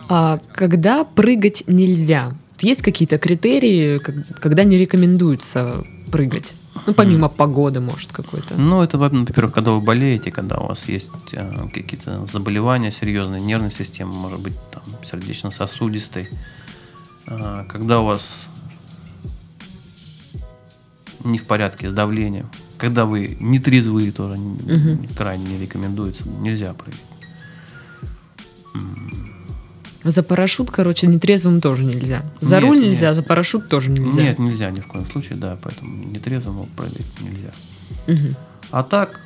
А 0.09 0.38
когда 0.55 1.05
прыгать 1.05 1.64
нельзя? 1.66 2.35
Есть 2.61 2.83
какие-то 2.83 3.18
критерии, 3.18 3.98
когда 3.98 4.64
не 4.64 4.77
рекомендуется 4.79 5.85
прыгать? 6.09 6.55
Ну, 6.87 6.94
помимо 6.94 7.29
погоды, 7.29 7.81
может, 7.81 8.12
какой-то. 8.12 8.55
Ну, 8.57 8.83
это, 8.83 8.99
во- 8.99 9.09
во-первых, 9.09 9.53
когда 9.55 9.71
вы 9.73 9.81
болеете, 9.81 10.31
когда 10.31 10.57
у 10.59 10.66
вас 10.68 10.88
есть 10.88 11.11
э, 11.33 11.68
какие-то 11.73 12.25
заболевания 12.27 12.90
серьезные, 12.90 13.40
нервной 13.40 13.71
системы, 13.71 14.12
может 14.12 14.40
быть, 14.40 14.55
там, 14.71 14.83
сердечно-сосудистой, 15.05 16.29
Э, 17.31 17.64
когда 17.68 18.01
у 18.01 18.07
вас 18.07 18.49
не 21.25 21.37
в 21.37 21.44
порядке 21.47 21.88
с 21.88 21.92
давлением, 21.92 22.49
когда 22.79 23.05
вы 23.05 23.37
не 23.40 23.59
трезвые 23.59 24.12
тоже 24.12 24.37
Мгм. 24.38 25.09
крайне 25.16 25.44
не 25.44 25.59
рекомендуется, 25.59 26.27
нельзя 26.29 26.73
прыгать. 26.73 27.03
За 30.11 30.23
парашют, 30.23 30.71
короче, 30.71 31.07
нетрезвым 31.07 31.61
тоже 31.61 31.85
нельзя. 31.85 32.23
За 32.40 32.57
Нет, 32.57 32.64
руль 32.64 32.79
нет. 32.79 32.87
нельзя, 32.88 33.14
за 33.14 33.23
парашют 33.23 33.68
тоже 33.68 33.90
нельзя. 33.90 34.23
Нет, 34.23 34.38
нельзя 34.38 34.71
ни 34.71 34.81
в 34.81 34.87
коем 34.87 35.07
случае, 35.07 35.37
да, 35.38 35.57
поэтому 35.62 36.05
нетрезвому 36.05 36.68
прыгать 36.77 37.07
нельзя. 37.21 37.51
Мгм. 38.07 38.35
А 38.71 38.83
так, 38.83 39.21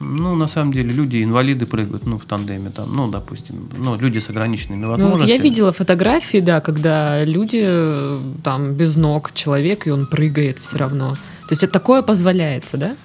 ну, 0.00 0.34
на 0.34 0.48
самом 0.48 0.72
деле, 0.72 0.92
люди, 0.92 1.22
инвалиды 1.22 1.66
прыгают, 1.66 2.06
ну, 2.06 2.18
в 2.18 2.24
тандеме, 2.24 2.70
там, 2.70 2.94
ну, 2.96 3.10
допустим, 3.10 3.68
ну, 3.78 3.96
люди 3.98 4.18
с 4.18 4.30
ограниченными 4.30 4.82
Ну, 4.82 4.88
вот 4.88 5.00
возможностями. 5.00 5.36
я 5.36 5.42
видела 5.42 5.72
фотографии, 5.72 6.40
да, 6.40 6.60
когда 6.60 7.24
люди 7.24 7.62
э, 7.64 8.20
там 8.42 8.74
без 8.74 8.96
ног 8.96 9.32
человек, 9.34 9.86
и 9.86 9.90
он 9.90 10.06
прыгает 10.06 10.58
все 10.58 10.78
равно. 10.78 11.14
То 11.48 11.52
есть 11.52 11.64
это 11.64 11.72
такое 11.72 12.02
позволяется, 12.02 12.76
да? 12.76 12.96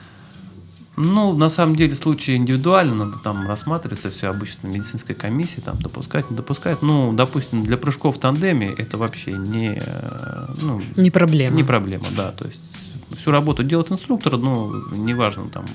Ну, 1.02 1.32
на 1.34 1.48
самом 1.48 1.78
деле, 1.78 1.96
случаи 1.96 2.36
индивидуально, 2.36 2.94
надо 3.06 3.20
там 3.20 3.48
рассматриваться 3.48 4.10
все 4.10 4.28
обычно 4.28 4.68
медицинской 4.68 5.16
комиссии, 5.16 5.62
там, 5.62 5.78
допускать, 5.80 6.30
не 6.30 6.36
допускать. 6.36 6.82
Ну, 6.82 7.14
допустим, 7.14 7.64
для 7.64 7.78
прыжков 7.78 8.18
в 8.18 8.20
тандеме 8.20 8.68
это 8.78 8.98
вообще 8.98 9.32
не, 9.32 9.82
э, 9.82 10.46
ну, 10.62 10.82
Не 10.98 11.10
проблема. 11.10 11.56
не 11.56 11.64
проблема, 11.64 12.04
да, 12.18 12.32
то 12.34 12.46
есть 12.46 12.60
всю 13.18 13.32
работу 13.32 13.64
делает 13.64 13.90
инструктор, 13.94 14.38
ну, 14.38 14.74
неважно, 14.92 15.48
там, 15.50 15.66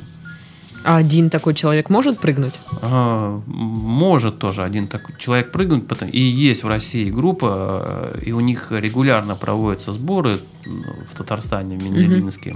А 0.86 0.96
один 0.98 1.30
такой 1.30 1.54
человек 1.54 1.88
может 1.88 2.18
прыгнуть? 2.18 2.52
А, 2.82 3.40
может 3.46 4.38
тоже 4.38 4.62
один 4.62 4.86
такой 4.86 5.14
человек 5.16 5.50
прыгнуть. 5.50 5.86
потом- 5.88 6.10
И 6.10 6.20
есть 6.20 6.62
в 6.64 6.66
России 6.68 7.10
группа, 7.10 8.12
э, 8.14 8.20
и 8.26 8.32
у 8.32 8.40
них 8.40 8.70
регулярно 8.70 9.34
проводятся 9.36 9.92
сборы 9.92 10.38
ну, 10.66 10.84
в 11.10 11.16
Татарстане, 11.16 11.78
в 11.78 11.82
Менделинске. 11.82 12.54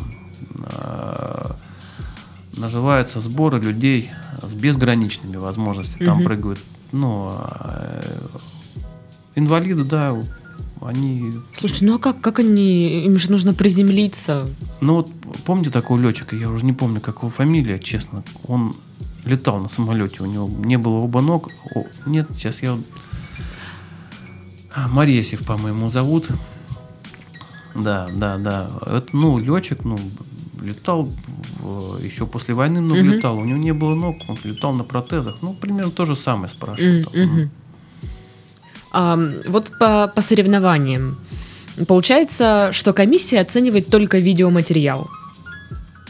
А, 0.65 1.57
Называются 2.59 3.21
сборы 3.21 3.61
людей 3.61 4.11
с 4.43 4.53
безграничными 4.55 5.37
возможностями. 5.37 6.05
Там 6.05 6.17
Мгм. 6.17 6.25
прыгают, 6.25 6.59
ну, 6.93 7.29
а, 7.31 8.03
э, 8.03 8.39
инвалиды, 9.37 9.85
да, 9.85 10.17
они... 10.81 11.35
Слушай, 11.53 11.85
ну 11.85 11.97
а 11.97 11.99
как, 11.99 12.21
как 12.21 12.39
они, 12.41 13.05
им 13.05 13.19
же 13.19 13.31
нужно 13.31 13.55
приземлиться. 13.55 14.49
Ну 14.81 14.97
вот 14.97 15.09
помните 15.45 15.71
такого 15.71 15.99
летчика, 15.99 16.37
я 16.37 16.49
уже 16.49 16.65
не 16.65 16.73
помню, 16.73 17.01
как 17.01 17.19
его 17.19 17.31
фамилия, 17.31 17.79
честно. 17.79 18.23
Он 18.47 18.75
летал 19.25 19.59
на 19.59 19.69
самолете, 19.69 20.23
у 20.23 20.27
него 20.27 20.49
не 20.65 20.79
было 20.79 20.95
оба 20.99 21.21
ног. 21.21 21.51
О, 21.75 21.85
нет, 22.07 22.29
сейчас 22.35 22.63
я... 22.63 22.77
А, 24.75 24.89
Моресев, 24.89 25.45
по-моему, 25.45 25.89
зовут. 25.89 26.31
Да, 27.75 28.09
да, 28.15 28.39
да. 28.39 28.71
Это, 28.87 29.09
ну, 29.13 29.39
летчик, 29.39 29.85
ну, 29.85 29.99
летал 30.63 31.09
еще 32.03 32.27
после 32.27 32.55
войны 32.55 32.81
много 32.81 33.01
Мгм. 33.03 33.13
летал. 33.13 33.39
У 33.39 33.45
него 33.45 33.59
не 33.59 33.73
было 33.73 33.95
ног, 33.95 34.17
он 34.29 34.39
летал 34.45 34.73
на 34.75 34.85
протезах. 34.85 35.37
Ну, 35.43 35.55
примерно 35.55 35.91
то 35.91 36.05
же 36.05 36.17
самое 36.17 36.49
с 36.49 36.53
парашютом. 36.55 37.51
А, 38.93 39.19
вот 39.47 39.73
по, 39.79 40.09
по 40.15 40.21
соревнованиям. 40.23 41.19
Получается, 41.87 42.71
что 42.73 42.93
комиссия 42.93 43.41
оценивает 43.41 43.89
только 43.89 44.19
видеоматериал. 44.19 45.09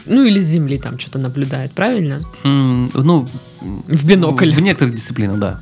Ну 0.05 0.23
или 0.23 0.39
с 0.39 0.45
земли 0.45 0.79
там 0.79 0.97
что-то 0.97 1.19
наблюдает, 1.19 1.71
правильно? 1.73 2.21
Ну, 2.43 3.27
В 3.61 4.05
бинокль. 4.05 4.51
В 4.53 4.61
некоторых 4.61 4.95
дисциплинах, 4.95 5.39
да. 5.39 5.61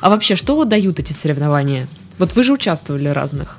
А 0.00 0.10
вообще, 0.10 0.34
что 0.36 0.64
дают 0.64 0.98
эти 0.98 1.12
соревнования? 1.12 1.86
Вот 2.18 2.34
вы 2.34 2.42
же 2.42 2.52
участвовали 2.54 3.08
в 3.08 3.12
разных. 3.12 3.58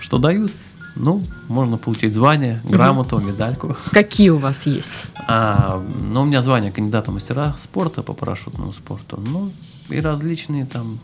Что 0.00 0.18
дают? 0.18 0.52
Ну, 0.98 1.22
можно 1.48 1.78
получить 1.78 2.12
звание, 2.12 2.60
грамоту, 2.64 3.18
медальку. 3.18 3.76
Какие 3.92 4.30
у 4.30 4.38
вас 4.38 4.66
есть? 4.66 5.04
А, 5.28 5.80
ну, 6.12 6.22
у 6.22 6.24
меня 6.24 6.42
звание 6.42 6.72
кандидата 6.72 7.12
мастера 7.12 7.54
спорта 7.56 8.02
по 8.02 8.14
парашютному 8.14 8.72
спорту. 8.72 9.22
Ну, 9.24 9.52
и 9.90 10.00
различные 10.00 10.66
там... 10.66 10.98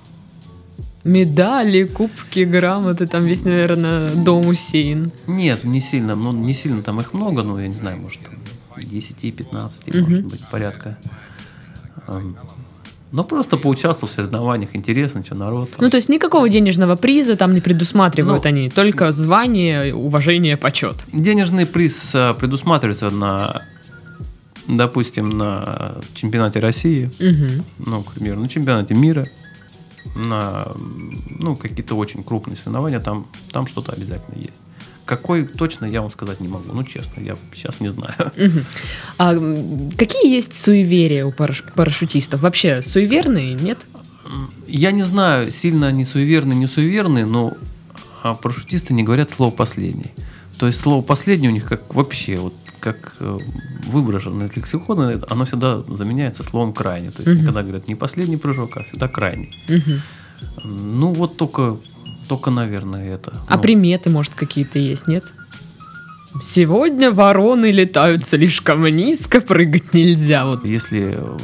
Медали, 1.05 1.85
кубки, 1.85 2.41
грамоты, 2.41 3.07
там 3.07 3.25
весь, 3.25 3.45
наверное, 3.45 4.15
дом 4.15 4.47
усеян. 4.47 5.13
Нет, 5.27 5.65
не 5.65 5.81
сильно, 5.81 6.17
ну, 6.17 6.33
не 6.33 6.55
сильно 6.55 6.83
там 6.83 7.01
их 7.01 7.13
много, 7.13 7.43
ну, 7.43 7.59
я 7.59 7.69
не 7.69 7.75
знаю, 7.75 7.99
может, 7.99 8.21
там 8.23 8.35
10-15, 8.77 9.91
Мгм. 10.01 10.11
может 10.13 10.25
быть, 10.27 10.41
порядка. 10.51 10.97
Ну, 13.15 13.23
просто 13.23 13.57
поучаствовал 13.57 14.09
в 14.09 14.13
соревнованиях, 14.13 14.71
интересно, 14.73 15.25
что 15.25 15.37
народ. 15.37 15.71
там. 15.71 15.79
Ну, 15.83 15.89
то 15.89 15.97
есть 15.97 16.09
никакого 16.09 16.49
денежного 16.49 16.97
приза 16.97 17.37
там 17.37 17.55
не 17.55 17.61
предусматривают 17.61 18.43
Ну, 18.43 18.49
они, 18.49 18.69
только 18.69 19.13
звание, 19.13 19.95
уважение, 19.95 20.57
почет. 20.57 21.05
Денежный 21.13 21.65
приз 21.65 22.13
а, 22.17 22.35
предусматривается 22.35 23.11
на, 23.11 23.63
допустим, 24.67 25.29
на 25.29 25.95
чемпионате 26.15 26.59
России, 26.59 27.09
Мгм. 27.21 27.65
ну, 27.87 28.03
к 28.03 28.15
примеру, 28.15 28.41
на 28.41 28.49
чемпионате 28.49 28.95
мира, 28.95 29.29
на 30.17 30.73
ну, 31.39 31.55
какие-то 31.55 31.95
очень 31.95 32.25
крупные 32.25 32.57
соревнования, 32.57 32.99
там, 32.99 33.29
там 33.53 33.69
что-то 33.69 33.93
обязательно 33.93 34.39
есть. 34.41 34.61
Какой 35.05 35.47
точно 35.47 35.85
я 35.85 36.01
вам 36.01 36.11
сказать 36.11 36.41
не 36.41 36.49
могу. 36.49 36.73
Ну, 36.73 36.83
честно, 36.85 37.21
я 37.21 37.37
сейчас 37.55 37.81
не 37.81 37.89
знаю. 37.89 38.15
А 39.19 39.33
какие 39.99 40.31
есть 40.35 40.55
суеверия 40.55 41.25
у 41.27 41.31
параш- 41.31 41.65
парашютистов? 41.75 42.41
Вообще 42.41 42.81
суеверные, 42.83 43.55
нет? 43.55 43.87
Я 44.67 44.91
не 44.93 45.03
знаю, 45.03 45.51
сильно 45.53 45.89
они 45.89 46.05
суеверные, 46.05 46.59
не 46.59 46.67
суеверные, 46.67 47.27
но 47.27 47.53
а, 48.23 48.35
парашютисты 48.35 48.95
не 48.95 49.03
говорят 49.03 49.31
слово 49.31 49.51
«последний». 49.51 50.13
То 50.59 50.67
есть 50.67 50.81
слово 50.81 51.03
«последний» 51.03 51.49
у 51.49 51.53
них 51.53 51.67
как 51.69 51.95
вообще, 51.95 52.37
вот 52.39 52.55
как 52.81 53.15
э, 53.21 53.39
выброшено 53.87 54.45
из 54.45 54.57
лексикона, 54.57 55.21
оно 55.29 55.45
всегда 55.45 55.83
заменяется 55.89 56.43
словом 56.43 56.73
«крайний». 56.73 57.11
То 57.11 57.23
есть 57.23 57.33
Мгм. 57.33 57.41
никогда 57.43 57.63
говорят 57.63 57.89
не 57.89 57.95
«последний 57.95 58.37
прыжок», 58.39 58.77
а 58.79 58.85
всегда 58.85 59.09
«крайний». 59.09 59.55
Мгм. 59.69 60.01
Ну, 60.65 61.13
вот 61.13 61.37
только, 61.37 61.77
только 62.29 62.51
наверное, 62.51 63.15
это. 63.15 63.33
А 63.49 63.57
Ну, 63.57 63.63
приметы, 63.63 64.11
может, 64.11 64.35
какие-то 64.35 64.79
есть, 64.79 65.09
нет? 65.09 65.25
Сегодня 66.43 67.11
вороны 67.11 67.71
летают 67.71 68.25
слишком 68.25 68.85
низко, 68.87 69.41
прыгать 69.41 69.95
нельзя. 69.95 70.47
Вот. 70.47 70.65
Если 70.65 71.17
э, 71.17 71.39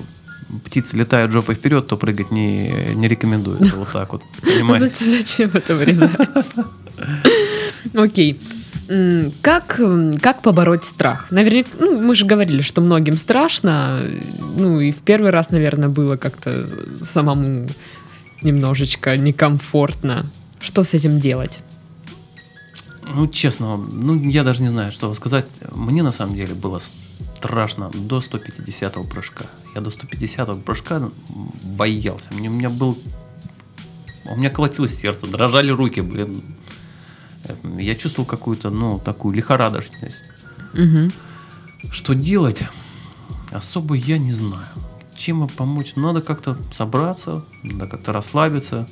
птицы 0.65 0.97
летают 0.97 1.31
жопой 1.31 1.55
вперед, 1.55 1.87
то 1.87 1.97
прыгать 1.97 2.31
не, 2.31 2.73
не 2.95 3.09
рекомендуется. 3.09 3.77
Вот 3.77 3.93
так 3.93 4.13
вот. 4.13 4.23
Понимаете? 4.43 5.05
Зачем, 5.05 5.51
это 5.55 5.75
вырезается? 5.75 6.67
Окей. 7.95 8.41
Как, 9.41 9.81
как 10.21 10.43
побороть 10.43 10.85
страх? 10.85 11.31
Наверняка, 11.31 11.69
ну, 11.79 12.01
мы 12.01 12.17
же 12.17 12.27
говорили, 12.27 12.61
что 12.61 12.81
многим 12.81 13.19
страшно. 13.19 14.01
Ну, 14.57 14.81
и 14.81 14.91
в 14.91 14.99
первый 14.99 15.31
раз, 15.31 15.51
наверное, 15.51 15.89
было 15.89 16.17
как-то 16.17 16.69
самому 17.01 17.69
немножечко 18.43 19.17
некомфортно. 19.17 20.27
Что 20.61 20.83
с 20.85 20.95
этим 20.95 21.19
делать? 21.19 21.61
Ну, 23.03 23.27
честно, 23.27 23.77
ну, 23.77 24.15
я 24.29 24.45
даже 24.45 24.63
не 24.63 24.69
знаю, 24.69 24.93
что 24.93 25.13
сказать. 25.15 25.47
Мне 25.75 26.03
на 26.03 26.13
самом 26.13 26.37
деле 26.37 26.55
было 26.55 26.81
страшно 27.35 27.91
до 27.93 28.19
150-го 28.19 29.05
прыжка. 29.05 29.47
Я 29.75 29.81
до 29.81 29.91
150-го 29.91 30.61
прыжка 30.61 31.11
боялся. 31.63 32.33
Мне, 32.33 32.49
у 32.49 32.53
меня 32.53 32.71
был 32.71 32.97
у 34.31 34.37
меня 34.37 34.51
колотилось 34.51 34.95
сердце, 34.95 35.27
дрожали 35.27 35.71
руки, 35.71 36.01
блин. 36.01 36.43
Я 37.79 37.97
чувствовал 37.97 38.29
какую-то, 38.29 38.71
ну, 38.71 39.01
такую 39.01 39.35
лихорадочность. 39.35 40.25
Мгм. 40.73 41.13
Что 41.91 42.15
делать? 42.15 42.63
Особо 43.51 43.95
я 43.95 44.19
не 44.19 44.33
знаю. 44.33 44.67
Чем 45.17 45.49
помочь? 45.49 45.97
Надо 45.97 46.23
как-то 46.23 46.57
собраться, 46.73 47.45
надо 47.63 47.89
как-то 47.89 48.13
расслабиться, 48.13 48.89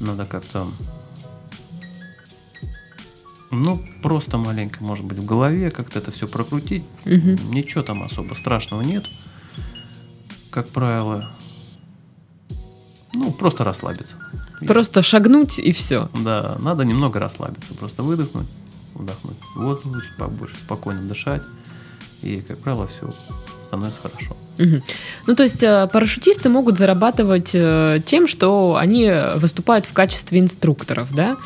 надо 0.00 0.26
как-то... 0.26 0.66
Ну, 3.50 3.82
просто 4.02 4.36
маленько, 4.36 4.84
может 4.84 5.04
быть, 5.06 5.18
в 5.18 5.24
голове 5.24 5.70
как-то 5.70 5.98
это 5.98 6.10
все 6.10 6.28
прокрутить. 6.28 6.84
Мгм. 7.04 7.50
Ничего 7.50 7.82
там 7.82 8.02
особо 8.02 8.34
страшного 8.34 8.82
нет. 8.82 9.06
Как 10.50 10.68
правило. 10.68 11.32
Ну, 13.14 13.32
просто 13.32 13.64
расслабиться. 13.64 14.16
Просто 14.66 15.02
шагнуть 15.02 15.58
и 15.58 15.72
все. 15.72 16.10
Да, 16.14 16.56
надо 16.60 16.84
немного 16.84 17.18
расслабиться. 17.18 17.74
Просто 17.74 18.02
выдохнуть, 18.02 18.48
вдохнуть 18.94 19.38
воздух 19.56 20.04
чуть 20.04 20.16
побольше, 20.16 20.56
спокойно 20.58 21.02
дышать. 21.02 21.42
И, 22.22 22.40
как 22.40 22.58
правило, 22.58 22.86
все 22.86 23.08
становится 23.68 24.00
хорошо. 24.00 24.36
Мгм. 24.58 24.82
Ну, 25.26 25.34
то 25.34 25.42
есть 25.42 25.62
э, 25.62 25.88
парашютисты 25.92 26.48
могут 26.48 26.78
зарабатывать 26.78 27.50
э, 27.54 28.00
тем, 28.04 28.26
что 28.26 28.76
они 28.76 29.12
выступают 29.36 29.86
в 29.86 29.92
качестве 29.92 30.40
инструкторов, 30.40 31.14
да? 31.14 31.36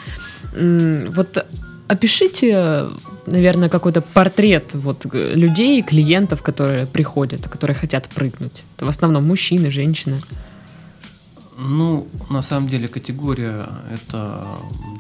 Вот 0.55 1.47
опишите, 1.89 2.85
наверное, 3.27 3.69
какой-то 3.69 4.01
портрет 4.01 4.75
вот 4.75 5.07
людей, 5.13 5.83
клиентов, 5.83 6.43
которые 6.43 6.87
приходят, 6.87 7.49
которые 7.49 7.75
хотят 7.75 8.09
прыгнуть. 8.09 8.63
Это 8.77 8.87
в 8.87 8.89
основном 8.89 9.27
мужчины, 9.27 9.71
женщины. 9.71 10.21
Ну, 11.59 12.09
на 12.31 12.43
самом 12.43 12.69
деле 12.69 12.89
категория 12.89 13.67
это 13.93 14.45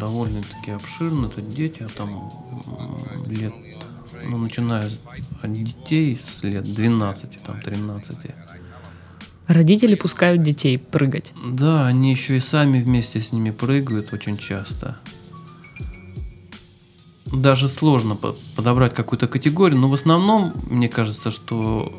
довольно-таки 0.01 0.73
обширная. 0.73 1.29
Это 1.29 1.41
дети, 1.41 1.83
а 1.83 1.89
там 1.89 2.31
лет, 3.27 3.55
ну, 4.29 4.39
начиная 4.39 4.89
с- 4.89 5.01
от 5.43 5.53
детей 5.53 6.19
с 6.23 6.43
лет 6.45 6.65
12, 6.65 7.39
там 7.45 7.61
13. 7.61 8.17
Родители 9.49 9.95
пускают 9.97 10.43
детей 10.43 10.79
прыгать. 10.79 11.33
Да, 11.45 11.87
они 11.87 12.11
еще 12.11 12.37
и 12.37 12.41
сами 12.41 12.81
вместе 12.81 13.21
с 13.21 13.33
ними 13.33 13.51
прыгают 13.51 14.13
очень 14.13 14.37
часто. 14.39 14.97
Даже 17.27 17.69
сложно 17.69 18.15
по- 18.15 18.35
подобрать 18.57 18.95
какую-то 18.95 19.27
категорию, 19.27 19.79
но 19.81 19.89
в 19.89 19.95
основном, 19.95 20.53
мне 20.69 20.89
кажется, 20.89 21.31
что 21.31 21.91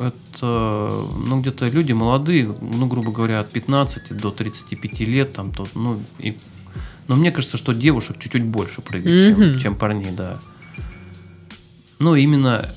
это, 0.00 0.90
ну, 1.26 1.40
где-то 1.40 1.68
люди 1.68 1.92
молодые, 1.92 2.52
ну, 2.60 2.86
грубо 2.86 3.12
говоря, 3.12 3.38
от 3.40 3.50
15 3.52 4.12
до 4.16 4.30
35 4.32 5.04
лет, 5.06 5.32
там, 5.32 5.52
то, 5.52 5.68
ну, 5.74 6.00
и, 6.18 6.36
но 7.06 7.14
мне 7.14 7.30
кажется, 7.30 7.56
что 7.56 7.72
девушек 7.72 8.18
чуть-чуть 8.18 8.42
больше 8.44 8.80
прыгает, 8.82 9.36
чем, 9.36 9.48
Мгм. 9.50 9.58
чем 9.60 9.74
парней, 9.76 10.10
да. 10.10 10.40
Ну, 11.98 12.14
именно, 12.16 12.68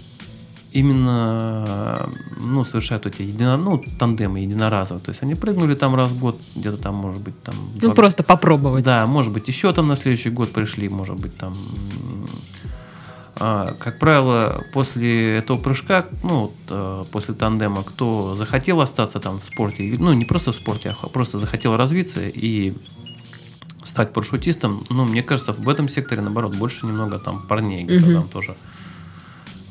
именно, 0.71 2.09
ну, 2.39 2.63
совершают 2.65 3.05
эти 3.05 3.23
едино, 3.23 3.57
ну, 3.57 3.83
тандемы 3.99 4.39
единоразовые, 4.39 5.03
то 5.03 5.11
есть 5.11 5.23
они 5.23 5.35
прыгнули 5.35 5.75
там 5.75 5.95
раз 5.95 6.11
в 6.11 6.19
год, 6.19 6.39
где-то 6.55 6.77
там, 6.77 6.95
может 6.95 7.21
быть, 7.21 7.41
там... 7.43 7.55
Ну, 7.75 7.79
два- 7.81 7.93
просто 7.93 8.23
попробовать. 8.23 8.83
да, 8.85 9.07
может 9.07 9.31
быть, 9.33 9.47
еще 9.47 9.73
там 9.73 9.87
на 9.87 9.95
следующий 9.95 10.29
год 10.29 10.51
пришли, 10.51 10.87
может 10.89 11.15
быть, 11.15 11.35
там. 11.37 11.55
а, 13.39 13.75
как 13.79 13.99
правило, 13.99 14.63
после 14.73 15.37
этого 15.37 15.57
прыжка, 15.57 16.05
ну, 16.23 16.41
вот, 16.41 16.53
э, 16.69 17.03
после 17.11 17.33
тандема, 17.35 17.83
кто 17.83 18.35
захотел 18.35 18.81
остаться 18.81 19.19
там 19.19 19.39
в 19.39 19.43
спорте, 19.43 19.95
ну, 19.99 20.13
не 20.13 20.25
просто 20.25 20.51
в 20.51 20.55
спорте, 20.55 20.95
а 21.01 21.07
просто 21.07 21.37
захотел 21.37 21.75
развиться 21.77 22.19
и 22.21 22.73
стать 23.83 24.11
парашютистом, 24.11 24.83
ну, 24.89 25.05
мне 25.05 25.23
кажется, 25.23 25.53
в 25.53 25.69
этом 25.69 25.87
секторе, 25.87 26.21
наоборот, 26.21 26.55
больше 26.55 26.85
немного 26.87 27.19
там 27.19 27.41
парней, 27.47 27.83
где-то 27.85 28.05
Мгм. 28.05 28.13
там 28.15 28.27
тоже 28.27 28.55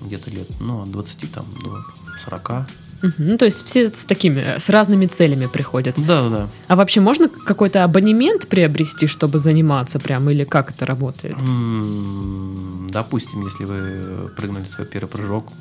где-то 0.00 0.30
лет, 0.30 0.48
ну, 0.60 0.82
от 0.82 0.90
20 0.90 1.32
там 1.32 1.46
до 1.62 1.84
40. 2.18 2.66
Мгм. 3.02 3.14
Ну, 3.18 3.38
то 3.38 3.44
есть 3.44 3.66
все 3.66 3.88
с 3.88 4.04
такими, 4.04 4.40
э, 4.40 4.58
с 4.58 4.70
разными 4.70 5.06
целями 5.06 5.46
приходят. 5.46 5.94
Да, 5.98 6.28
да. 6.28 6.48
А 6.68 6.76
вообще 6.76 7.00
можно 7.00 7.28
какой-то 7.28 7.84
абонемент 7.84 8.48
приобрести, 8.48 9.06
чтобы 9.06 9.38
заниматься 9.38 9.98
прям, 9.98 10.30
или 10.30 10.44
как 10.44 10.70
это 10.70 10.86
работает? 10.86 11.36
Допустим, 12.88 13.44
если 13.44 13.64
вы 13.64 14.28
прыгнули 14.36 14.66
свой 14.68 14.86
первый 14.86 15.08
прыжок 15.08 15.52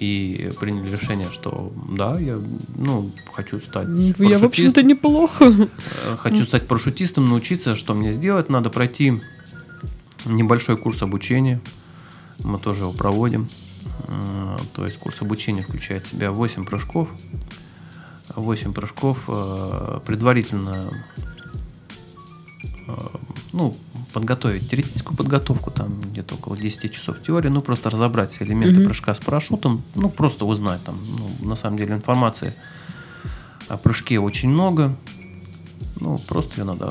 и 0.00 0.50
приняли 0.60 0.88
решение, 0.88 1.28
что 1.30 1.72
да, 1.90 2.18
я 2.18 2.38
ну, 2.76 3.10
хочу 3.32 3.60
стать 3.60 3.88
Я, 3.88 4.12
в 4.12 4.16
парашютистом, 4.16 4.46
общем-то, 4.46 4.82
неплохо. 4.82 5.44
э, 5.44 6.16
хочу 6.16 6.44
стать 6.44 6.66
парашютистом, 6.66 7.26
научиться, 7.26 7.74
что 7.74 7.94
мне 7.94 8.12
сделать, 8.12 8.48
надо 8.48 8.70
пройти 8.70 9.20
небольшой 10.24 10.76
курс 10.76 11.02
обучения. 11.02 11.60
Мы 12.44 12.58
тоже 12.58 12.82
его 12.82 12.92
проводим. 12.92 13.48
Э, 14.06 14.58
То 14.74 14.86
есть 14.86 14.98
курс 14.98 15.20
обучения 15.22 15.62
включает 15.62 16.04
в 16.04 16.08
себя 16.10 16.30
8 16.30 16.64
прыжков. 16.64 17.08
8 18.34 18.72
прыжков 18.72 19.24
э, 19.28 20.00
предварительно 20.06 20.90
э, 22.86 22.92
ну, 23.52 23.76
подготовить 24.12 24.68
теоретическую 24.70 25.16
подготовку, 25.16 25.70
там 25.70 26.00
где-то 26.00 26.34
около 26.34 26.56
10 26.56 26.92
часов 26.92 27.20
теории, 27.22 27.48
ну, 27.48 27.62
просто 27.62 27.90
разобрать 27.90 28.30
все 28.30 28.44
элементы 28.44 28.76
Мгм. 28.80 28.84
прыжка 28.84 29.14
с 29.14 29.18
парашютом, 29.18 29.82
ну, 29.94 30.08
просто 30.10 30.44
узнать 30.44 30.82
там, 30.84 30.98
ну, 31.40 31.48
на 31.48 31.56
самом 31.56 31.76
деле 31.78 31.94
информации 31.94 32.54
о 33.68 33.76
прыжке 33.76 34.18
очень 34.18 34.48
много, 34.50 34.94
ну, 36.00 36.18
просто 36.18 36.60
ее 36.60 36.64
надо 36.64 36.86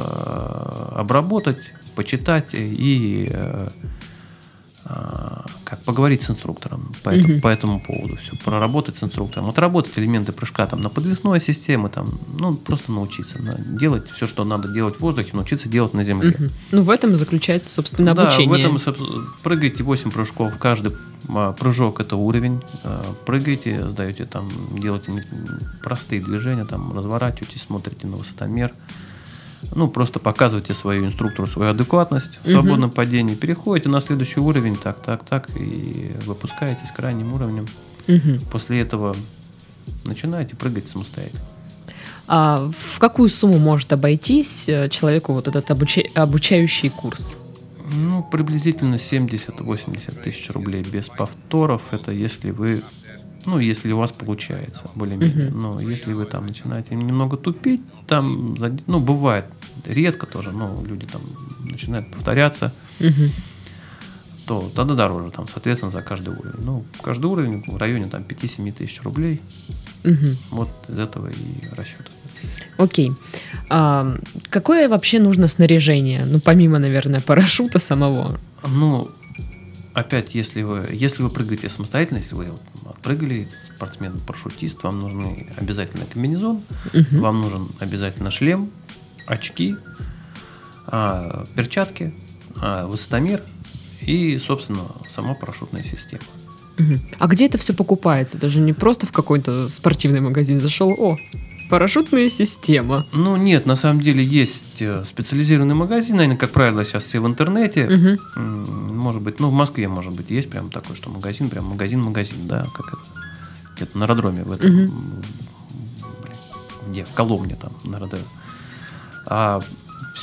обработать, 0.95 1.59
почитать 1.95 2.49
и 2.53 3.31
как 5.69 5.83
поговорить 5.83 6.21
с 6.23 6.29
инструктором 6.29 6.93
по, 7.03 7.09
этому, 7.09 7.33
Мгм. 7.33 7.41
по 7.41 7.47
этому 7.49 7.79
поводу, 7.81 8.15
все 8.15 8.31
проработать 8.45 8.97
с 8.97 9.03
инструктором, 9.03 9.49
отработать 9.49 9.97
элементы 9.99 10.31
прыжка 10.31 10.65
там 10.65 10.81
на 10.81 10.89
подвесной 10.89 11.41
системе, 11.41 11.89
там, 11.89 12.07
ну, 12.39 12.53
просто 12.55 12.91
научиться 12.93 13.41
на- 13.41 13.57
делать 13.57 14.09
все, 14.09 14.27
что 14.27 14.45
надо 14.45 14.69
делать 14.69 14.95
в 14.95 14.99
воздухе, 15.01 15.31
научиться 15.33 15.67
делать 15.67 15.93
на 15.93 16.03
земле. 16.05 16.33
Мгм. 16.39 16.49
Ну, 16.71 16.83
в 16.83 16.89
этом 16.89 17.13
и 17.13 17.17
заключается, 17.17 17.69
собственно, 17.69 18.15
Да, 18.15 18.21
обучение. 18.23 18.49
в 18.69 18.77
этом 18.87 18.95
прыгаете 19.43 19.83
8 19.83 20.11
прыжков. 20.11 20.57
Каждый 20.57 20.93
а, 21.29 21.51
прыжок 21.51 21.99
это 21.99 22.15
уровень. 22.15 22.61
А, 22.85 23.13
Прыгаете, 23.25 23.89
сдаете 23.89 24.25
там, 24.25 24.49
делаете 24.79 25.25
простые 25.83 26.21
движения, 26.21 26.63
там 26.63 26.95
разворачиваетесь, 26.97 27.63
смотрите 27.63 28.07
на 28.07 28.15
высотомер. 28.17 28.71
Ну, 29.75 29.87
просто 29.87 30.19
показывайте 30.19 30.73
свою 30.73 31.05
инструктору 31.05 31.47
свою 31.47 31.71
адекватность 31.71 32.39
в 32.43 32.49
свободном 32.49 32.91
падении. 32.91 33.35
Переходите 33.35 33.89
на 33.89 33.99
следующий 33.99 34.39
уровень, 34.39 34.75
так, 34.75 35.01
так, 35.01 35.23
так, 35.23 35.49
и 35.55 36.11
выпускаетесь 36.25 36.91
крайним 36.95 37.33
уровнем. 37.33 37.67
Мгм. 38.07 38.39
После 38.51 38.81
этого 38.81 39.15
начинаете 40.03 40.55
прыгать 40.55 40.89
самостоятельно. 40.89 41.41
А 42.27 42.69
в 42.77 42.99
какую 42.99 43.29
сумму 43.29 43.57
может 43.57 43.93
обойтись 43.93 44.67
э, 44.67 44.89
человеку 44.89 45.33
вот 45.33 45.47
этот 45.47 45.69
обуча- 45.69 46.09
обучающий 46.13 46.89
курс? 46.89 47.37
Ну, 47.89 48.21
приблизительно 48.21 48.95
70-80 48.95 50.21
тысяч 50.21 50.49
рублей 50.49 50.83
без 50.83 51.07
повторов. 51.07 51.93
Это 51.93 52.11
если 52.11 52.51
вы, 52.51 52.81
ну, 53.47 53.59
если 53.59 53.91
у 53.93 53.97
вас 53.97 54.11
получается, 54.11 54.89
более-менее. 54.95 55.49
Мгм. 55.49 55.59
Но 55.61 55.79
если 55.79 56.13
вы 56.13 56.25
там 56.25 56.45
начинаете 56.45 56.95
немного 56.95 57.37
тупить, 57.37 57.81
там, 58.05 58.55
ну, 58.87 58.99
бывает 58.99 59.45
редко 59.85 60.25
тоже, 60.25 60.51
но 60.51 60.83
люди 60.85 61.05
там 61.07 61.21
начинают 61.61 62.11
повторяться, 62.11 62.73
Мгм. 62.99 63.31
то 64.45 64.69
тогда 64.75 64.95
дороже, 64.95 65.31
там, 65.31 65.47
соответственно, 65.47 65.91
за 65.91 66.01
каждый 66.01 66.33
уровень. 66.33 66.59
Ну, 66.63 66.85
каждый 67.01 67.25
уровень 67.25 67.63
в 67.67 67.77
районе 67.77 68.05
там 68.05 68.23
5-7 68.23 68.71
тысяч 68.71 69.01
рублей. 69.03 69.41
Мгм. 70.03 70.37
Вот 70.51 70.69
из 70.89 70.99
этого 70.99 71.27
и 71.27 71.75
расчет. 71.75 72.11
Окей. 72.77 73.11
А, 73.69 74.15
какое 74.49 74.87
вообще 74.89 75.19
нужно 75.19 75.47
снаряжение? 75.47 76.25
Ну, 76.25 76.39
помимо, 76.39 76.79
наверное, 76.79 77.19
парашюта 77.21 77.79
самого. 77.79 78.39
Ну, 78.67 79.09
опять, 79.93 80.35
если 80.35 80.61
вы, 80.63 80.87
если 80.91 81.23
вы 81.23 81.29
прыгаете 81.29 81.69
самостоятельно, 81.69 82.19
если 82.19 82.35
вы 82.35 82.45
вот 82.97 83.11
отпрыгали, 83.11 83.47
спортсмен, 83.75 84.19
парашютист, 84.25 84.83
вам 84.83 85.01
нужны 85.01 85.47
обязательно 85.57 86.05
комбинезон, 86.05 86.61
Мгм. 86.93 87.19
вам 87.21 87.41
нужен 87.41 87.67
обязательно 87.79 88.31
шлем, 88.31 88.69
очки, 89.25 89.75
а, 90.87 91.45
перчатки, 91.55 92.13
а, 92.61 92.87
высотомер 92.87 93.41
и, 94.01 94.37
собственно, 94.39 94.83
сама 95.09 95.33
парашютная 95.33 95.83
система. 95.83 96.23
Мгм. 96.77 97.01
А 97.19 97.27
где 97.27 97.47
это 97.47 97.57
все 97.57 97.73
покупается? 97.73 98.37
Даже 98.37 98.59
не 98.59 98.73
просто 98.73 99.07
в 99.07 99.11
какой-то 99.11 99.67
спортивный 99.69 100.21
магазин 100.21 100.61
зашел, 100.61 100.91
о, 100.97 101.17
парашютная 101.69 102.29
система. 102.29 103.05
Ну, 103.11 103.35
нет, 103.35 103.65
на 103.65 103.75
самом 103.75 104.01
деле 104.01 104.23
есть 104.23 104.81
э, 104.81 105.03
специализированные 105.05 105.75
магазины, 105.75 106.21
они, 106.21 106.35
как 106.37 106.51
правило, 106.51 106.83
сейчас 106.85 107.03
все 107.05 107.19
в 107.19 107.27
интернете. 107.27 107.81
М, 108.35 108.97
Может 108.97 109.21
быть, 109.21 109.39
ну, 109.39 109.49
в 109.49 109.53
Москве, 109.53 109.87
может 109.87 110.13
быть, 110.13 110.29
есть 110.29 110.49
прям 110.49 110.69
такой, 110.69 110.95
что 110.95 111.09
магазин, 111.09 111.49
прям 111.49 111.65
магазин-магазин, 111.65 112.47
да, 112.47 112.65
как 112.73 112.87
это, 112.93 113.01
где-то 113.75 113.97
на 113.97 114.05
аэродроме 114.05 114.43
в 114.43 114.51
этом, 114.51 114.69
блин, 114.71 114.91
где, 116.89 117.03
в 117.05 117.13
Коломне 117.13 117.55
там, 117.55 117.71
на 117.83 117.97
аэродроме. 117.97 118.25
А 119.25 119.59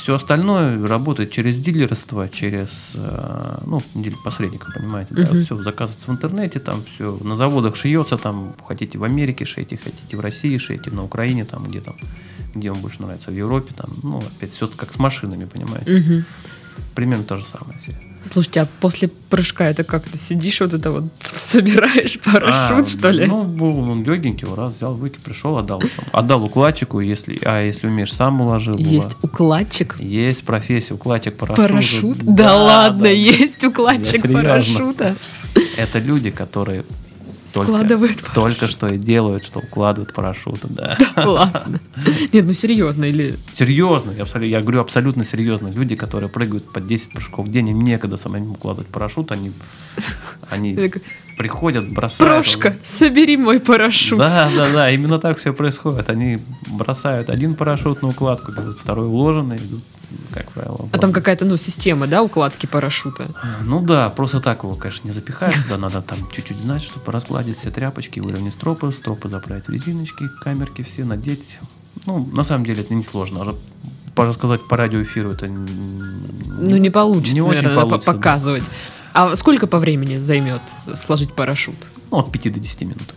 все 0.01 0.15
остальное 0.15 0.85
работает 0.87 1.31
через 1.31 1.59
дилерство, 1.59 2.29
через 2.29 2.91
э, 2.95 3.57
ну, 3.65 3.81
посредников, 4.23 4.73
понимаете, 4.73 5.13
да, 5.15 5.23
Мгм. 5.23 5.41
все 5.43 5.61
заказывается 5.63 6.11
в 6.11 6.13
интернете, 6.13 6.59
там 6.59 6.83
все 6.83 7.17
на 7.23 7.35
заводах 7.35 7.75
шьется, 7.75 8.17
там 8.17 8.53
хотите 8.67 8.97
в 8.97 9.03
Америке 9.03 9.45
шейте, 9.45 9.77
хотите 9.77 10.17
в 10.17 10.19
России 10.19 10.57
шейте, 10.57 10.91
на 10.91 11.03
Украине, 11.03 11.45
там 11.45 11.63
где 11.65 11.81
там, 11.81 11.95
где 12.53 12.71
вам 12.71 12.81
больше 12.81 13.01
нравится, 13.01 13.31
в 13.31 13.35
Европе, 13.35 13.73
там, 13.75 13.89
ну, 14.03 14.19
опять 14.19 14.51
все 14.51 14.67
как 14.67 14.93
с 14.93 14.99
машинами, 14.99 15.45
понимаете. 15.45 15.91
Мгм. 15.91 16.25
Примерно 16.93 17.23
то 17.23 17.37
же 17.37 17.45
самое. 17.45 17.77
все. 17.79 17.91
Слушайте, 18.25 18.61
а 18.61 18.67
после 18.79 19.07
прыжка 19.07 19.69
это 19.69 19.83
как 19.83 20.03
ты 20.03 20.17
сидишь, 20.17 20.59
вот 20.61 20.73
это 20.73 20.91
вот 20.91 21.03
собираешь 21.19 22.19
парашют, 22.19 22.85
А, 22.87 22.89
что 22.89 23.09
ли? 23.11 23.25
Ну, 23.25 23.43
был 23.43 23.77
он 23.79 24.03
легенький, 24.03 24.47
раз 24.53 24.75
взял, 24.75 24.95
выкинул, 24.95 25.23
пришел, 25.23 25.57
отдал. 25.57 25.79
там. 25.79 26.05
Отдал 26.11 26.43
укладчику, 26.43 26.99
если, 26.99 27.39
а 27.43 27.61
если 27.61 27.87
умеешь, 27.87 28.13
сам 28.13 28.41
уложил. 28.41 28.77
Есть 28.77 29.13
бывает. 29.13 29.17
укладчик. 29.21 29.95
Есть 29.99 30.43
профессия, 30.43 30.95
укладчик 30.95 31.37
парашюта. 31.37 31.67
Парашют? 31.67 32.17
Да, 32.23 32.55
ладно, 32.55 33.03
да. 33.03 33.09
есть 33.09 33.63
укладчик 33.63 34.21
парашюта. 34.21 35.15
Это 35.77 35.99
люди, 35.99 36.31
которые 36.31 36.83
Складывают 37.63 38.23
только 38.33 38.67
что 38.67 38.87
и 38.87 38.97
делают, 38.97 39.45
что 39.45 39.59
укладывают 39.59 40.13
парашюты, 40.13 40.67
да. 40.69 40.97
Ладно. 41.15 41.79
Нет, 42.33 42.45
ну 42.45 42.53
серьезно, 42.53 43.05
или... 43.05 43.35
Серьезно, 43.53 44.11
я, 44.11 44.23
абсолютно, 44.23 44.49
я 44.49 44.61
говорю 44.61 44.81
абсолютно 44.81 45.23
серьезно. 45.23 45.67
Люди, 45.67 45.95
которые 45.95 46.29
прыгают 46.29 46.71
по 46.71 46.81
10 46.81 47.11
прыжков 47.11 47.45
в 47.45 47.49
день, 47.49 47.69
им 47.69 47.81
некогда 47.81 48.17
самим 48.17 48.51
укладывать 48.51 48.87
парашют, 48.87 49.31
они, 49.31 49.51
они 50.49 50.91
приходят, 51.37 51.91
бросают. 51.91 52.33
Прошка, 52.33 52.75
собери 52.83 53.37
мой 53.37 53.59
парашют. 53.59 54.19
Да, 54.19 54.49
да, 54.55 54.67
да, 54.73 54.91
именно 54.91 55.19
так 55.19 55.37
все 55.37 55.53
происходит. 55.53 56.09
Они 56.09 56.39
бросают 56.67 57.29
один 57.29 57.55
парашют 57.55 58.01
на 58.01 58.09
укладку, 58.09 58.51
второй 58.79 59.07
уложенный, 59.07 59.57
идут, 59.57 59.83
как 60.33 60.51
правило. 60.51 60.89
А 60.91 60.97
там 60.97 61.11
какая-то, 61.13 61.45
ну, 61.45 61.57
система, 61.57 62.07
да, 62.07 62.21
укладки 62.23 62.65
парашюта? 62.65 63.27
Ну 63.63 63.81
да, 63.81 64.09
просто 64.09 64.39
так 64.39 64.63
его, 64.63 64.75
конечно, 64.75 65.07
не 65.07 65.13
запихают. 65.13 65.55
Да, 65.69 65.77
надо 65.77 66.01
там 66.01 66.17
чуть-чуть 66.31 66.57
знать, 66.57 66.83
чтобы 66.83 67.11
разгладить 67.11 67.57
все 67.57 67.71
тряпочки, 67.71 68.19
выровнять 68.19 68.53
стропы, 68.53 68.91
стропы 68.91 69.29
заправить 69.29 69.67
в 69.67 69.69
резиночки, 69.71 70.25
камерки 70.41 70.81
все 70.81 71.05
надеть. 71.05 71.57
Ну, 72.05 72.25
на 72.33 72.43
самом 72.43 72.65
деле 72.65 72.81
это 72.81 72.93
несложно. 72.93 73.41
А 73.43 73.55
по- 74.15 74.25
Рассказать 74.25 74.65
по 74.67 74.77
радиоэфиру 74.77 75.31
это 75.31 75.47
Ну, 75.47 76.77
не 76.77 76.89
получится, 76.89 77.33
не 77.35 77.41
очень 77.41 77.49
наверное, 77.63 77.75
надо 77.75 77.87
получится, 77.87 78.11
по- 78.11 78.17
да. 78.17 78.17
показывать. 78.19 78.63
А 79.13 79.35
сколько 79.35 79.67
по 79.67 79.79
времени 79.79 80.17
займет 80.17 80.61
сложить 80.93 81.33
парашют? 81.33 81.75
Ну, 82.11 82.17
от 82.19 82.31
5 82.31 82.49
до 82.53 82.59
10 82.59 82.81
минут. 82.83 83.13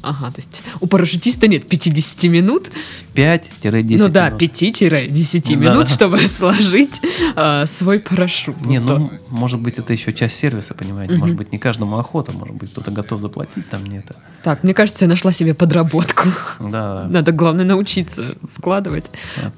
Ага, 0.00 0.30
то 0.30 0.36
есть 0.38 0.62
у 0.80 0.86
парашютиста 0.86 1.48
нет 1.48 1.68
50 1.68 2.22
минут, 2.24 2.70
5-10 3.14 3.98
ну 3.98 4.08
да, 4.08 4.28
минут. 4.28 4.42
5-10 4.42 5.42
Да. 5.48 5.54
минут, 5.56 5.88
чтобы 5.88 6.18
сложить 6.28 7.00
а, 7.34 7.66
свой 7.66 7.98
парашют. 7.98 8.64
Не, 8.64 8.78
Вот 8.78 8.86
то. 8.86 8.98
ну, 8.98 9.10
может 9.30 9.58
быть, 9.60 9.78
это 9.78 9.92
еще 9.92 10.12
часть 10.12 10.36
сервиса, 10.36 10.74
понимаете? 10.74 11.14
Мгм. 11.14 11.20
Может 11.20 11.36
быть, 11.36 11.50
не 11.52 11.58
каждому 11.58 11.98
охота, 11.98 12.30
может 12.32 12.54
быть, 12.54 12.70
кто-то 12.70 12.92
готов 12.92 13.20
заплатить, 13.20 13.68
там 13.68 13.84
нет. 13.86 14.06
Так, 14.44 14.62
мне 14.62 14.72
кажется, 14.72 15.04
я 15.04 15.08
нашла 15.08 15.32
себе 15.32 15.52
подработку. 15.52 16.28
Да, 16.60 17.06
Надо, 17.10 17.32
главное, 17.32 17.64
научиться 17.64 18.36
складывать. 18.48 19.10
да. 19.36 19.52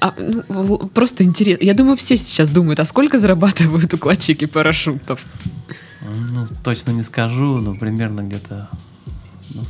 А, 0.00 0.14
ну, 0.16 0.78
просто 0.94 1.22
интересно. 1.24 1.64
Я 1.64 1.74
думаю, 1.74 1.96
все 1.98 2.16
сейчас 2.16 2.48
думают, 2.48 2.80
а 2.80 2.86
сколько 2.86 3.18
зарабатывают 3.18 3.92
укладчики 3.92 4.46
парашютов? 4.46 5.24
Ну, 6.00 6.46
точно 6.64 6.92
не 6.92 7.02
скажу, 7.02 7.58
но 7.58 7.74
примерно 7.74 8.22
где-то 8.22 8.68
ну, 9.54 9.62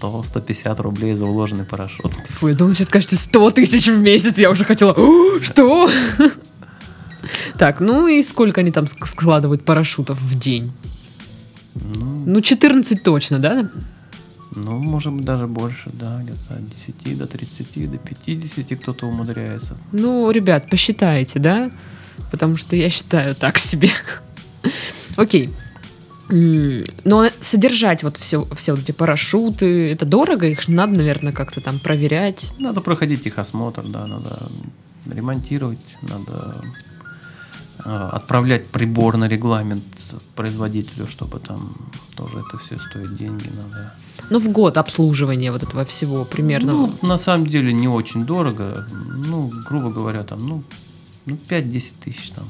100-150 0.00 0.82
рублей 0.82 1.14
за 1.14 1.24
уложенный 1.26 1.64
парашют. 1.64 2.12
Фу, 2.28 2.48
я 2.48 2.54
думала, 2.54 2.74
сейчас 2.74 2.88
скажете 2.88 3.16
100 3.16 3.50
тысяч 3.50 3.88
в 3.88 3.98
месяц. 4.00 4.38
Я 4.38 4.50
уже 4.50 4.64
хотела, 4.64 4.92
«О, 4.96 5.40
что? 5.40 5.90
Так, 7.56 7.80
ну 7.80 8.08
и 8.08 8.22
сколько 8.22 8.60
они 8.62 8.70
там 8.72 8.86
ск- 8.86 9.06
складывают 9.06 9.64
парашютов 9.64 10.20
в 10.20 10.38
день? 10.38 10.72
Ну, 11.74 12.24
Ну, 12.26 12.40
14 12.40 13.02
точно, 13.02 13.38
да? 13.38 13.70
ну, 14.54 14.78
может 14.78 15.12
быть, 15.12 15.24
даже 15.24 15.46
больше, 15.46 15.88
да, 15.92 16.20
где-то 16.22 16.54
от 16.54 16.68
10 16.68 17.16
до 17.18 17.26
30, 17.26 17.90
до 17.90 17.96
50 17.98 18.76
кто-то 18.78 19.06
умудряется. 19.06 19.76
Ну, 19.92 20.30
ребят, 20.30 20.68
посчитайте, 20.68 21.38
да? 21.38 21.70
Потому 22.30 22.56
что 22.56 22.76
я 22.76 22.90
считаю 22.90 23.34
так 23.34 23.56
себе. 23.58 23.90
Окей. 25.16 25.46
М, 25.46 25.54
Но 26.32 27.28
содержать 27.40 28.02
вот 28.02 28.16
все, 28.16 28.46
все 28.54 28.72
вот 28.72 28.82
эти 28.82 28.92
парашюты, 28.92 29.92
это 29.92 30.06
дорого? 30.06 30.46
Их 30.46 30.66
надо, 30.66 30.94
наверное, 30.94 31.32
как-то 31.32 31.60
там 31.60 31.78
проверять. 31.78 32.50
Надо 32.58 32.80
проходить 32.80 33.26
их 33.26 33.38
осмотр, 33.38 33.82
да, 33.82 34.06
надо 34.06 34.38
ремонтировать, 35.06 35.78
надо 36.00 36.64
э, 37.84 38.08
отправлять 38.12 38.66
прибор 38.68 39.18
на 39.18 39.28
регламент 39.28 39.84
производителю, 40.34 41.06
чтобы 41.06 41.38
там 41.38 41.76
тоже 42.16 42.38
это 42.38 42.56
все 42.58 42.78
стоит 42.78 43.16
деньги, 43.16 43.48
надо. 43.48 43.92
Ну, 44.30 44.38
в 44.38 44.48
год 44.48 44.78
обслуживание 44.78 45.52
вот 45.52 45.62
этого 45.62 45.84
всего 45.84 46.24
примерно. 46.24 46.72
Ну, 46.72 46.94
на 47.02 47.18
самом 47.18 47.46
деле 47.46 47.74
не 47.74 47.88
очень 47.88 48.24
дорого, 48.24 48.86
ну, 49.26 49.52
грубо 49.68 49.90
говоря, 49.90 50.22
там, 50.22 50.46
ну, 50.46 50.62
ну 51.26 51.36
5-10 51.48 51.84
тысяч 52.00 52.30
там. 52.30 52.46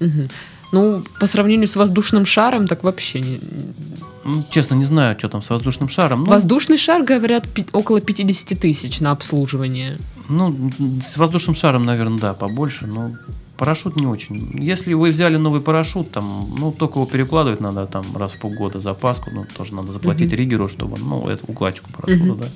Мгм. 0.00 0.28
Ну, 0.72 1.02
по 1.20 1.26
сравнению 1.26 1.66
с 1.66 1.76
воздушным 1.76 2.26
шаром, 2.26 2.66
так 2.68 2.84
вообще 2.84 3.20
не... 3.20 3.40
Ну, 4.24 4.44
честно, 4.50 4.74
не 4.74 4.84
знаю, 4.84 5.18
что 5.18 5.28
там 5.30 5.40
с 5.42 5.48
воздушным 5.48 5.88
шаром. 5.88 6.24
Ну, 6.24 6.26
Воздушный 6.30 6.76
шар, 6.76 7.02
говорят, 7.02 7.46
около 7.72 8.00
50 8.00 8.58
тысяч 8.60 9.00
на 9.00 9.12
обслуживание. 9.12 9.96
ну, 10.28 10.70
с 11.02 11.16
воздушным 11.16 11.54
шаром, 11.54 11.86
наверное, 11.86 12.18
да, 12.18 12.34
побольше, 12.34 12.86
но 12.86 13.12
парашют 13.56 13.96
не 13.96 14.06
очень. 14.06 14.62
Если 14.62 14.92
вы 14.92 15.08
взяли 15.10 15.36
новый 15.38 15.62
парашют, 15.62 16.10
там, 16.10 16.46
ну, 16.58 16.70
только 16.70 16.98
его 16.98 17.06
перекладывать 17.06 17.60
надо 17.60 17.86
там 17.86 18.04
раз 18.16 18.32
в 18.32 18.38
полгода 18.38 18.78
запаску, 18.78 19.30
ну, 19.32 19.46
тоже 19.56 19.74
надо 19.74 19.92
заплатить 19.92 20.28
Мгм. 20.32 20.36
ригеру, 20.36 20.68
чтобы, 20.68 20.98
ну, 20.98 21.26
это 21.28 21.44
укладчику 21.46 21.88
парашюта, 21.90 22.24
Мгм. 22.24 22.38
да, 22.40 22.46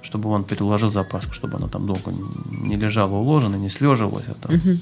чтобы 0.00 0.30
он 0.30 0.44
переложил 0.44 0.90
запаску, 0.90 1.34
чтобы 1.34 1.58
она 1.58 1.68
там 1.68 1.86
долго 1.86 2.10
не 2.50 2.76
лежала 2.76 3.14
уложена, 3.16 3.56
не 3.56 3.68
слеживалась, 3.68 4.24
а 4.28 4.34
там, 4.34 4.56
Мгм. 4.56 4.80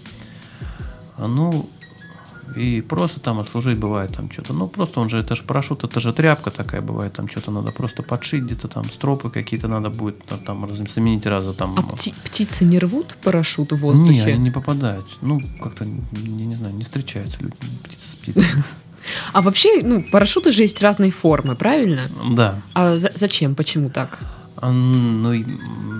А, 1.18 1.26
Ну, 1.26 1.68
и 2.56 2.80
просто 2.80 3.20
там 3.20 3.38
отслужить 3.38 3.78
бывает 3.78 4.12
там 4.16 4.30
что-то. 4.30 4.52
Ну, 4.52 4.68
просто 4.68 5.00
он 5.00 5.08
же, 5.08 5.18
это 5.18 5.36
же 5.36 5.42
парашют, 5.42 5.84
это 5.84 6.00
же 6.00 6.12
тряпка 6.12 6.50
такая 6.50 6.80
бывает, 6.80 7.12
там 7.12 7.28
что-то 7.28 7.50
надо 7.50 7.70
просто 7.72 8.02
подшить, 8.02 8.42
где-то 8.44 8.68
там 8.68 8.84
стропы 8.84 9.30
какие-то 9.30 9.68
надо 9.68 9.90
будет 9.90 10.16
там 10.46 10.64
раз- 10.64 10.92
заменить 10.94 11.26
раза 11.26 11.52
там. 11.52 11.74
А 11.78 11.82
пти- 11.82 12.14
птицы 12.24 12.64
не 12.64 12.78
рвут 12.78 13.16
парашют 13.22 13.72
в 13.72 13.76
воздухе? 13.76 14.12
Не, 14.12 14.20
они 14.32 14.42
не 14.44 14.50
попадают. 14.50 15.06
Ну, 15.22 15.40
как-то, 15.62 15.84
я 15.84 16.46
не 16.46 16.54
знаю, 16.54 16.74
не 16.74 16.82
встречаются 16.82 17.36
люди, 17.40 17.54
птицы 17.84 18.08
с 18.08 18.14
птицей. 18.14 18.44
А 19.32 19.40
вообще, 19.40 19.82
ну, 19.84 20.02
парашюты 20.02 20.50
же 20.50 20.62
есть 20.62 20.82
разной 20.82 21.12
формы, 21.12 21.54
правильно? 21.54 22.02
Да. 22.32 22.60
А 22.74 22.96
за- 22.96 23.12
зачем? 23.14 23.54
Почему 23.54 23.88
так? 23.88 24.18
А, 24.60 24.70
Ну, 24.70 25.32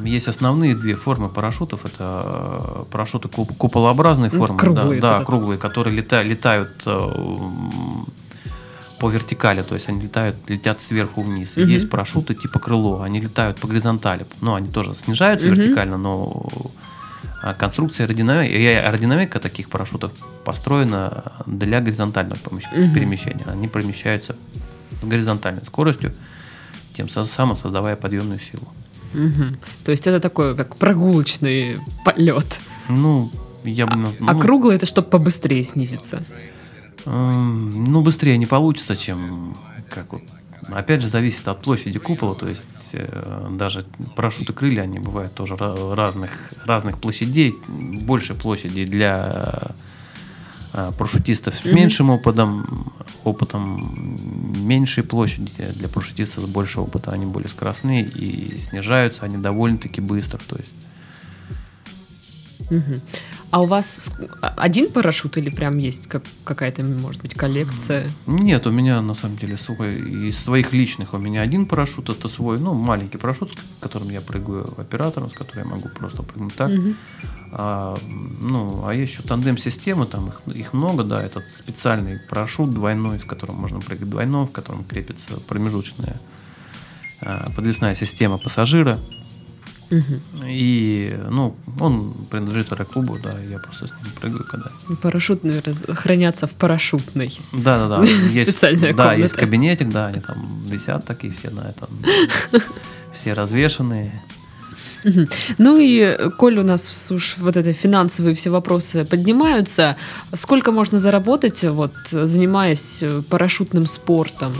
есть 0.04 0.28
основные 0.28 0.74
две 0.74 0.94
формы 0.94 1.28
парашютов. 1.28 1.84
Это 1.84 2.22
э, 2.24 2.84
парашюты 2.90 3.28
куп- 3.28 3.56
куполообразной 3.56 4.30
Ну, 4.32 4.38
формы. 4.38 4.58
круглые 4.58 5.00
да, 5.00 5.18
да, 5.18 5.24
круглые, 5.24 5.58
которые 5.58 5.94
лета- 5.96 6.22
летают 6.22 6.82
э, 6.86 7.10
по 8.98 9.10
вертикали, 9.10 9.62
то 9.62 9.74
есть 9.74 9.88
они 9.90 10.00
летают, 10.00 10.36
летят 10.48 10.80
сверху 10.80 11.20
вниз. 11.22 11.56
Мгм. 11.56 11.68
есть 11.68 11.90
парашюты 11.90 12.34
типа 12.34 12.58
крыло, 12.58 13.02
они 13.02 13.20
летают 13.20 13.58
по 13.58 13.66
горизонтали. 13.68 14.24
Ну, 14.40 14.54
они 14.54 14.68
тоже 14.68 14.94
снижаются 14.94 15.48
Мгм. 15.48 15.56
вертикально, 15.56 15.98
но 15.98 16.46
а, 17.42 17.52
конструкция 17.52 18.04
аэродинамика, 18.06 18.54
аэродинамика 18.88 19.38
таких 19.38 19.68
парашютов 19.68 20.12
построена 20.44 21.32
для 21.44 21.80
горизонтального 21.80 22.38
перемещения. 22.94 23.44
Они 23.46 23.68
перемещаются 23.68 24.34
с 25.02 25.04
горизонтальной 25.04 25.64
скоростью, 25.64 26.14
тем 26.96 27.08
самым 27.08 27.56
создавая 27.56 27.96
подъемную 27.96 28.40
силу. 28.40 28.66
Мгм. 29.12 29.58
То 29.84 29.90
есть 29.92 30.06
это 30.06 30.20
такое, 30.20 30.54
как 30.54 30.76
прогулочный 30.76 31.78
полет. 32.04 32.60
Ну, 32.88 33.30
я 33.64 33.86
бы... 33.86 33.96
наз- 33.96 34.16
А 34.20 34.32
ну, 34.34 34.40
круглый 34.40 34.76
это 34.76 34.86
чтобы 34.86 35.08
побыстрее 35.08 35.62
снизиться. 35.64 36.22
эм, 37.04 37.84
ну, 37.84 38.02
быстрее 38.02 38.36
не 38.36 38.46
получится, 38.46 38.96
чем... 38.96 39.56
Как 39.90 40.12
вот, 40.12 40.22
опять 40.70 41.00
же, 41.02 41.08
зависит 41.08 41.46
от 41.48 41.62
площади 41.62 41.98
купола, 41.98 42.34
то 42.34 42.48
есть 42.48 42.68
э, 42.92 43.48
даже 43.52 43.84
парашюты 44.16 44.52
крылья, 44.52 44.82
они 44.82 44.98
бывают 44.98 45.32
тоже 45.34 45.56
разных, 45.56 46.30
разных 46.66 46.98
площадей, 46.98 47.54
больше 47.68 48.34
площади 48.34 48.84
для 48.84 49.68
парашютистов 50.98 51.54
с 51.54 51.64
меньшим 51.64 52.10
опытом, 52.10 52.92
опытом 53.24 54.18
меньшей 54.66 55.02
площади. 55.04 55.50
Для 55.74 55.88
парашютистов 55.88 56.44
с 56.44 56.46
большим 56.46 56.84
опытом, 56.84 57.14
они 57.14 57.26
более 57.26 57.48
скоростные 57.48 58.04
и 58.04 58.58
снижаются 58.58 59.24
они 59.24 59.38
довольно-таки 59.38 60.00
быстро, 60.00 60.40
то 60.46 60.56
есть. 60.56 60.72
Мгм. 62.70 63.00
А 63.50 63.62
у 63.62 63.66
вас 63.66 64.12
один 64.40 64.90
парашют 64.90 65.36
или 65.36 65.50
прям 65.50 65.78
есть 65.78 66.08
как, 66.08 66.24
какая-то, 66.44 66.82
может 66.82 67.22
быть, 67.22 67.34
коллекция? 67.34 68.10
Нет, 68.26 68.66
у 68.66 68.70
меня 68.70 69.00
на 69.00 69.14
самом 69.14 69.38
деле 69.38 69.56
свой, 69.56 69.94
из 70.28 70.38
своих 70.38 70.72
личных 70.72 71.14
у 71.14 71.18
меня 71.18 71.42
один 71.42 71.66
парашют, 71.66 72.08
это 72.08 72.28
свой, 72.28 72.58
ну, 72.58 72.74
маленький 72.74 73.18
парашют, 73.18 73.52
с 73.52 73.82
которым 73.82 74.10
я 74.10 74.20
прыгаю 74.20 74.68
оператором, 74.78 75.30
с 75.30 75.34
которым 75.34 75.64
я 75.64 75.70
могу 75.76 75.88
просто 75.88 76.22
прыгнуть 76.22 76.54
так. 76.54 76.70
Угу. 76.70 76.94
А, 77.52 77.98
ну, 78.40 78.84
а 78.86 78.92
есть 78.92 79.12
еще 79.12 79.22
тандем-системы, 79.22 80.06
там 80.06 80.28
их, 80.28 80.56
их 80.56 80.72
много, 80.72 81.04
да, 81.04 81.22
это 81.22 81.42
специальный 81.56 82.18
парашют 82.18 82.74
двойной, 82.74 83.20
с 83.20 83.24
которым 83.24 83.56
можно 83.56 83.80
прыгать 83.80 84.10
двойной, 84.10 84.46
в 84.46 84.50
котором 84.50 84.84
крепится 84.84 85.40
промежуточная 85.48 86.20
а, 87.20 87.48
подвесная 87.54 87.94
система 87.94 88.38
пассажира. 88.38 88.98
Угу. 89.90 90.46
И, 90.46 91.16
ну, 91.30 91.56
он 91.78 92.12
принадлежит 92.30 92.72
аэроклубу, 92.72 93.18
да, 93.22 93.32
я 93.48 93.58
просто 93.58 93.86
с 93.86 93.90
ним 93.92 94.12
прыгаю, 94.20 94.44
когда. 94.44 94.70
Парашют, 95.00 95.44
наверное, 95.44 95.76
хранятся 95.94 96.46
в 96.46 96.52
парашютной. 96.52 97.38
Да, 97.52 97.88
да, 97.88 98.00
да. 98.00 98.06
Специальная 98.28 98.88
есть, 98.88 98.96
Да, 98.96 99.14
есть 99.14 99.34
кабинетик, 99.34 99.90
да, 99.90 100.06
они 100.08 100.20
там 100.20 100.62
висят 100.64 101.04
такие 101.04 101.32
все 101.32 101.50
на 101.50 101.68
этом. 101.68 101.88
Все 103.12 103.32
развешенные. 103.32 104.12
Ну 105.58 105.78
и, 105.78 106.30
коль 106.36 106.58
у 106.58 106.62
нас 106.62 107.10
уж 107.10 107.38
вот 107.38 107.56
это 107.56 107.72
финансовые 107.72 108.34
все 108.34 108.50
вопросы 108.50 109.04
поднимаются, 109.04 109.96
сколько 110.34 110.72
можно 110.72 110.98
заработать, 110.98 111.64
вот, 111.64 111.94
занимаясь 112.10 113.04
парашютным 113.30 113.86
спортом? 113.86 114.52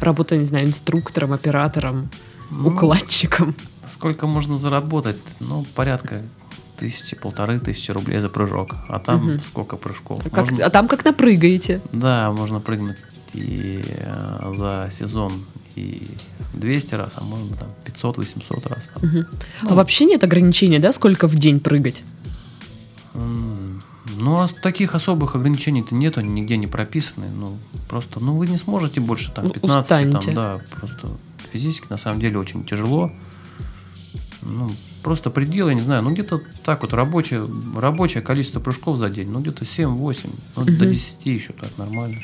Работая, 0.00 0.38
не 0.40 0.46
знаю, 0.46 0.66
инструктором, 0.66 1.32
оператором, 1.32 2.10
ну, 2.50 2.68
укладчиком? 2.68 3.54
Сколько 3.88 4.26
можно 4.26 4.56
заработать? 4.56 5.16
Ну, 5.40 5.64
порядка 5.74 6.20
тысячи, 6.76 7.16
полторы 7.16 7.60
тысячи 7.60 7.90
рублей 7.90 8.20
за 8.20 8.28
прыжок. 8.28 8.76
А 8.88 8.98
там 8.98 9.34
угу. 9.34 9.42
сколько 9.42 9.76
прыжков? 9.76 10.24
А, 10.26 10.30
как, 10.30 10.50
можно... 10.50 10.66
а 10.66 10.70
там 10.70 10.88
как 10.88 11.04
напрыгаете? 11.04 11.80
Да, 11.92 12.32
можно 12.32 12.60
прыгнуть 12.60 12.96
и 13.32 13.84
э, 13.84 14.52
за 14.54 14.88
сезон 14.90 15.32
и 15.76 16.06
200 16.54 16.94
раз, 16.94 17.14
а 17.16 17.24
можно 17.24 17.56
там 17.56 17.68
500-800 17.84 18.68
раз. 18.68 18.90
Там. 18.94 19.08
Угу. 19.08 19.24
Ну, 19.62 19.70
а 19.70 19.74
вообще 19.74 20.04
нет 20.04 20.22
ограничения, 20.22 20.78
да, 20.78 20.92
сколько 20.92 21.26
в 21.26 21.34
день 21.34 21.60
прыгать? 21.60 22.04
Ну, 23.14 24.36
а 24.36 24.48
таких 24.48 24.94
особых 24.94 25.34
ограничений-то 25.34 25.94
нет, 25.94 26.18
они 26.18 26.30
нигде 26.32 26.56
не 26.56 26.66
прописаны. 26.66 27.26
Ну, 27.34 27.58
просто, 27.88 28.20
ну, 28.20 28.36
вы 28.36 28.46
не 28.46 28.58
сможете 28.58 29.00
больше 29.00 29.32
там 29.32 29.50
15, 29.50 29.80
Устаньте. 29.80 30.32
там, 30.32 30.34
да, 30.34 30.60
просто 30.78 31.10
физически 31.52 31.86
на 31.90 31.96
самом 31.96 32.20
деле 32.20 32.38
очень 32.38 32.64
тяжело 32.64 33.10
ну, 34.44 34.70
просто 35.02 35.30
предел, 35.30 35.68
я 35.68 35.74
не 35.74 35.82
знаю, 35.82 36.02
ну 36.02 36.12
где-то 36.12 36.40
так 36.64 36.82
вот 36.82 36.92
рабочее, 36.92 37.46
рабочее 37.76 38.22
количество 38.22 38.60
прыжков 38.60 38.98
за 38.98 39.08
день, 39.10 39.30
ну 39.30 39.40
где-то 39.40 39.64
7-8, 39.64 40.30
ну, 40.56 40.62
угу. 40.62 40.72
до 40.72 40.86
10 40.86 41.26
еще 41.26 41.52
так 41.52 41.70
нормально. 41.78 42.18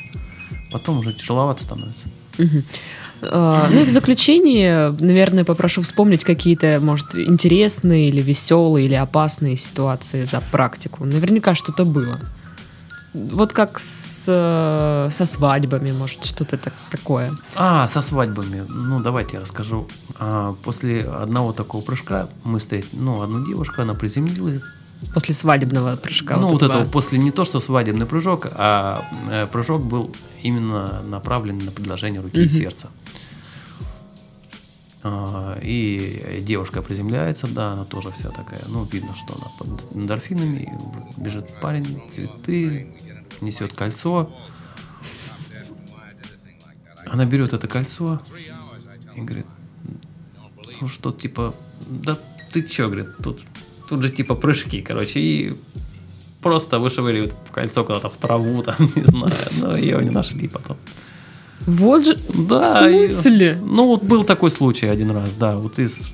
Потом 0.71 0.99
уже 0.99 1.13
тяжеловато 1.13 1.63
становится. 1.63 2.05
Угу. 2.37 2.63
Ну 3.21 3.81
и 3.81 3.83
в 3.83 3.89
заключение, 3.89 4.95
наверное, 4.99 5.43
попрошу 5.43 5.83
вспомнить 5.83 6.23
какие-то, 6.23 6.79
может, 6.81 7.13
интересные 7.13 8.09
или 8.09 8.21
веселые 8.21 8.87
или 8.87 8.95
опасные 8.95 9.57
ситуации 9.57 10.23
за 10.23 10.41
практику. 10.41 11.05
Наверняка 11.05 11.53
что-то 11.53 11.85
было. 11.85 12.19
Вот 13.13 13.51
как 13.51 13.77
с, 13.77 14.25
э, 14.27 15.09
со 15.11 15.25
свадьбами, 15.25 15.91
может, 15.91 16.23
что-то 16.23 16.57
так, 16.57 16.73
такое. 16.89 17.33
А, 17.55 17.85
со 17.87 18.01
свадьбами. 18.01 18.65
Ну, 18.69 19.01
давайте 19.01 19.35
я 19.35 19.41
расскажу. 19.41 19.87
А, 20.17 20.55
после 20.63 21.03
одного 21.03 21.51
такого 21.51 21.81
прыжка 21.81 22.29
мы 22.45 22.59
встретили, 22.59 22.89
ну, 22.93 23.21
одну 23.21 23.45
девушку, 23.45 23.81
она 23.81 23.95
приземлилась. 23.95 24.61
После 25.13 25.33
свадебного 25.33 25.97
прыжка. 25.97 26.37
Ну, 26.37 26.47
вот, 26.47 26.61
вот 26.61 26.63
этого, 26.63 26.85
после 26.85 27.17
не 27.17 27.31
то, 27.31 27.43
что 27.43 27.59
свадебный 27.59 28.05
прыжок, 28.05 28.47
а 28.51 29.03
э, 29.29 29.47
прыжок 29.47 29.83
был 29.83 30.15
именно 30.43 31.01
направлен 31.01 31.57
на 31.57 31.71
предложение 31.71 32.21
руки 32.21 32.37
угу. 32.37 32.45
и 32.45 32.49
сердца. 32.49 32.87
А, 35.03 35.59
и 35.63 36.41
девушка 36.45 36.81
приземляется, 36.81 37.47
да, 37.47 37.73
она 37.73 37.85
тоже 37.85 38.11
вся 38.11 38.29
такая, 38.29 38.61
ну, 38.67 38.83
видно, 38.83 39.15
что 39.15 39.33
она 39.35 39.47
под 39.57 39.95
эндорфинами, 39.95 40.77
бежит 41.17 41.59
парень, 41.59 42.03
цветы, 42.07 42.87
несет 43.41 43.73
кольцо. 43.73 44.31
Она 47.07 47.25
берет 47.25 47.53
это 47.53 47.67
кольцо 47.67 48.21
и 49.15 49.21
говорит, 49.21 49.47
ну 50.79 50.87
что, 50.87 51.11
типа, 51.11 51.55
да 51.89 52.17
ты 52.51 52.61
чё, 52.61 52.85
говорит, 52.85 53.17
тут, 53.23 53.41
тут 53.87 54.03
же 54.03 54.09
типа 54.09 54.35
прыжки, 54.35 54.81
короче, 54.81 55.19
и 55.19 55.57
просто 56.41 56.77
вышвыривают 56.79 57.33
кольцо 57.51 57.83
куда-то 57.83 58.09
в 58.09 58.17
траву, 58.17 58.61
там, 58.61 58.75
не 58.95 59.03
знаю, 59.03 59.31
но 59.61 59.75
ее 59.75 60.03
не 60.03 60.11
нашли 60.11 60.47
потом. 60.47 60.77
Вот 61.65 62.05
же. 62.05 62.17
Да. 62.47 62.61
В 62.61 62.65
смысле? 62.65 63.59
И, 63.59 63.65
ну, 63.65 63.87
вот 63.87 64.03
был 64.03 64.23
такой 64.23 64.51
случай 64.51 64.87
один 64.87 65.11
раз, 65.11 65.33
да. 65.35 65.55
Вот 65.57 65.79
из, 65.79 66.09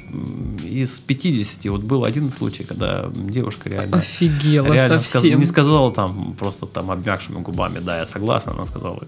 из 0.63 0.99
50 0.99 1.65
вот 1.65 1.81
был 1.81 2.03
один 2.03 2.31
случай, 2.31 2.63
когда 2.63 3.09
девушка 3.13 3.69
реально... 3.69 3.97
Офигела 3.97 4.73
реально 4.73 5.01
совсем. 5.01 5.21
Сказ, 5.21 5.39
не 5.39 5.45
сказала 5.45 5.91
там 5.91 6.35
просто 6.39 6.65
там 6.65 6.91
обмякшими 6.91 7.39
губами, 7.41 7.79
да, 7.79 7.99
я 7.99 8.05
согласна. 8.05 8.53
Она 8.53 8.65
сказала, 8.65 9.03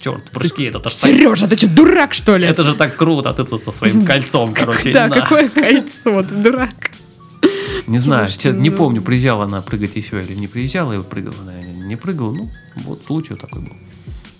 черт, 0.00 0.30
прыжки, 0.30 0.64
это 0.64 0.88
ж 0.88 0.92
Сережа, 0.92 1.48
ты 1.48 1.56
что, 1.56 1.68
дурак, 1.68 2.14
что 2.14 2.36
ли? 2.36 2.46
Это 2.46 2.62
же 2.62 2.74
так 2.74 2.96
круто, 2.96 3.30
а 3.30 3.34
ты 3.34 3.44
тут 3.44 3.62
со 3.64 3.70
своим 3.70 4.04
кольцом, 4.04 4.52
короче. 4.54 4.92
Да, 4.92 5.08
какое 5.08 5.48
кольцо, 5.48 6.22
ты 6.22 6.34
дурак. 6.34 6.90
Не 7.86 7.98
знаю, 7.98 8.26
Слушайте, 8.26 8.58
не 8.58 8.70
ну... 8.70 8.76
помню, 8.76 9.02
приезжала 9.02 9.44
она 9.44 9.60
прыгать 9.60 9.96
еще 9.96 10.22
или 10.22 10.34
не 10.34 10.46
приезжала, 10.46 10.92
и 10.92 11.02
прыгала, 11.02 11.42
наверное, 11.44 11.86
не 11.86 11.96
прыгала. 11.96 12.32
Ну, 12.32 12.50
вот 12.76 13.04
случай 13.04 13.34
такой 13.34 13.62
был. 13.62 13.72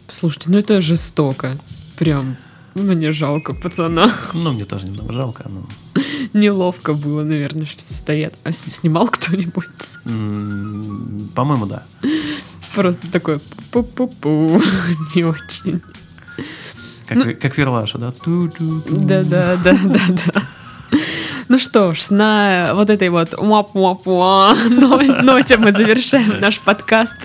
Слушайте, 0.09 0.51
ну 0.51 0.59
это 0.59 0.81
жестоко. 0.81 1.59
Прям. 1.99 2.37
Мне 2.75 3.13
жалко 3.13 3.55
пацана. 3.55 4.11
Ну, 4.35 4.53
мне 4.53 4.65
тоже 4.65 4.87
немного 4.87 5.13
жалко. 5.13 5.45
Но... 5.49 5.67
Неловко 6.33 6.95
было, 6.95 7.23
наверное, 7.23 7.67
что 7.67 7.79
все 7.79 7.95
стоят. 7.95 8.35
А 8.45 8.53
снимал 8.53 9.09
кто-нибудь? 9.09 9.67
По-моему, 11.35 11.67
да. 11.67 11.83
Просто 12.75 13.11
такой 13.11 13.39
пу-пу-пу. 13.71 14.63
Не 15.15 15.25
очень. 15.25 15.83
Как, 17.07 17.19
ну, 17.19 17.25
как 17.39 17.59
Верлаша, 17.59 17.99
да? 17.99 18.15
Да-да-да-да-да. 18.25 20.43
Ну 21.49 21.59
что 21.59 21.93
ж, 21.93 22.09
на 22.09 22.73
вот 22.75 22.89
этой 22.89 23.11
вот 23.11 23.35
ноте 25.23 25.59
мы 25.59 25.73
завершаем 25.73 26.41
наш 26.41 26.61
подкаст. 26.61 27.17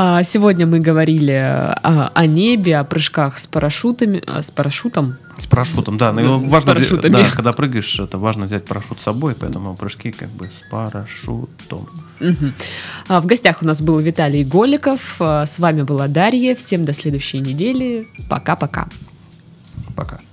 А, 0.00 0.22
сегодня 0.22 0.64
мы 0.64 0.78
говорили 0.78 1.32
о, 1.32 2.12
о 2.14 2.26
небе, 2.26 2.76
о 2.78 2.84
прыжках 2.84 3.36
с 3.36 3.48
парашютами, 3.48 4.22
а, 4.28 4.44
с 4.44 4.50
парашютом. 4.52 5.16
С 5.36 5.48
парашютом, 5.48 5.98
да. 5.98 6.12
Ну, 6.12 6.48
с 6.48 6.52
важно, 6.52 6.72
парашютами. 6.72 7.12
Да, 7.14 7.30
когда 7.34 7.52
прыгаешь, 7.52 7.98
это 7.98 8.16
важно 8.16 8.44
взять 8.44 8.64
парашют 8.64 9.00
с 9.00 9.02
собой, 9.02 9.34
поэтому 9.34 9.74
прыжки 9.74 10.12
как 10.12 10.28
бы 10.28 10.46
с 10.46 10.62
парашютом. 10.70 11.88
Угу. 12.20 13.20
В 13.20 13.26
гостях 13.26 13.60
у 13.60 13.66
нас 13.66 13.82
был 13.82 13.98
Виталий 13.98 14.44
Голиков. 14.44 15.16
С 15.18 15.58
вами 15.58 15.82
была 15.82 16.06
Дарья. 16.06 16.54
Всем 16.54 16.84
до 16.84 16.92
следующей 16.92 17.40
недели. 17.40 18.06
Пока-пока. 18.28 18.86
Пока. 19.96 20.14
-пока. 20.14 20.20
Пока. 20.20 20.27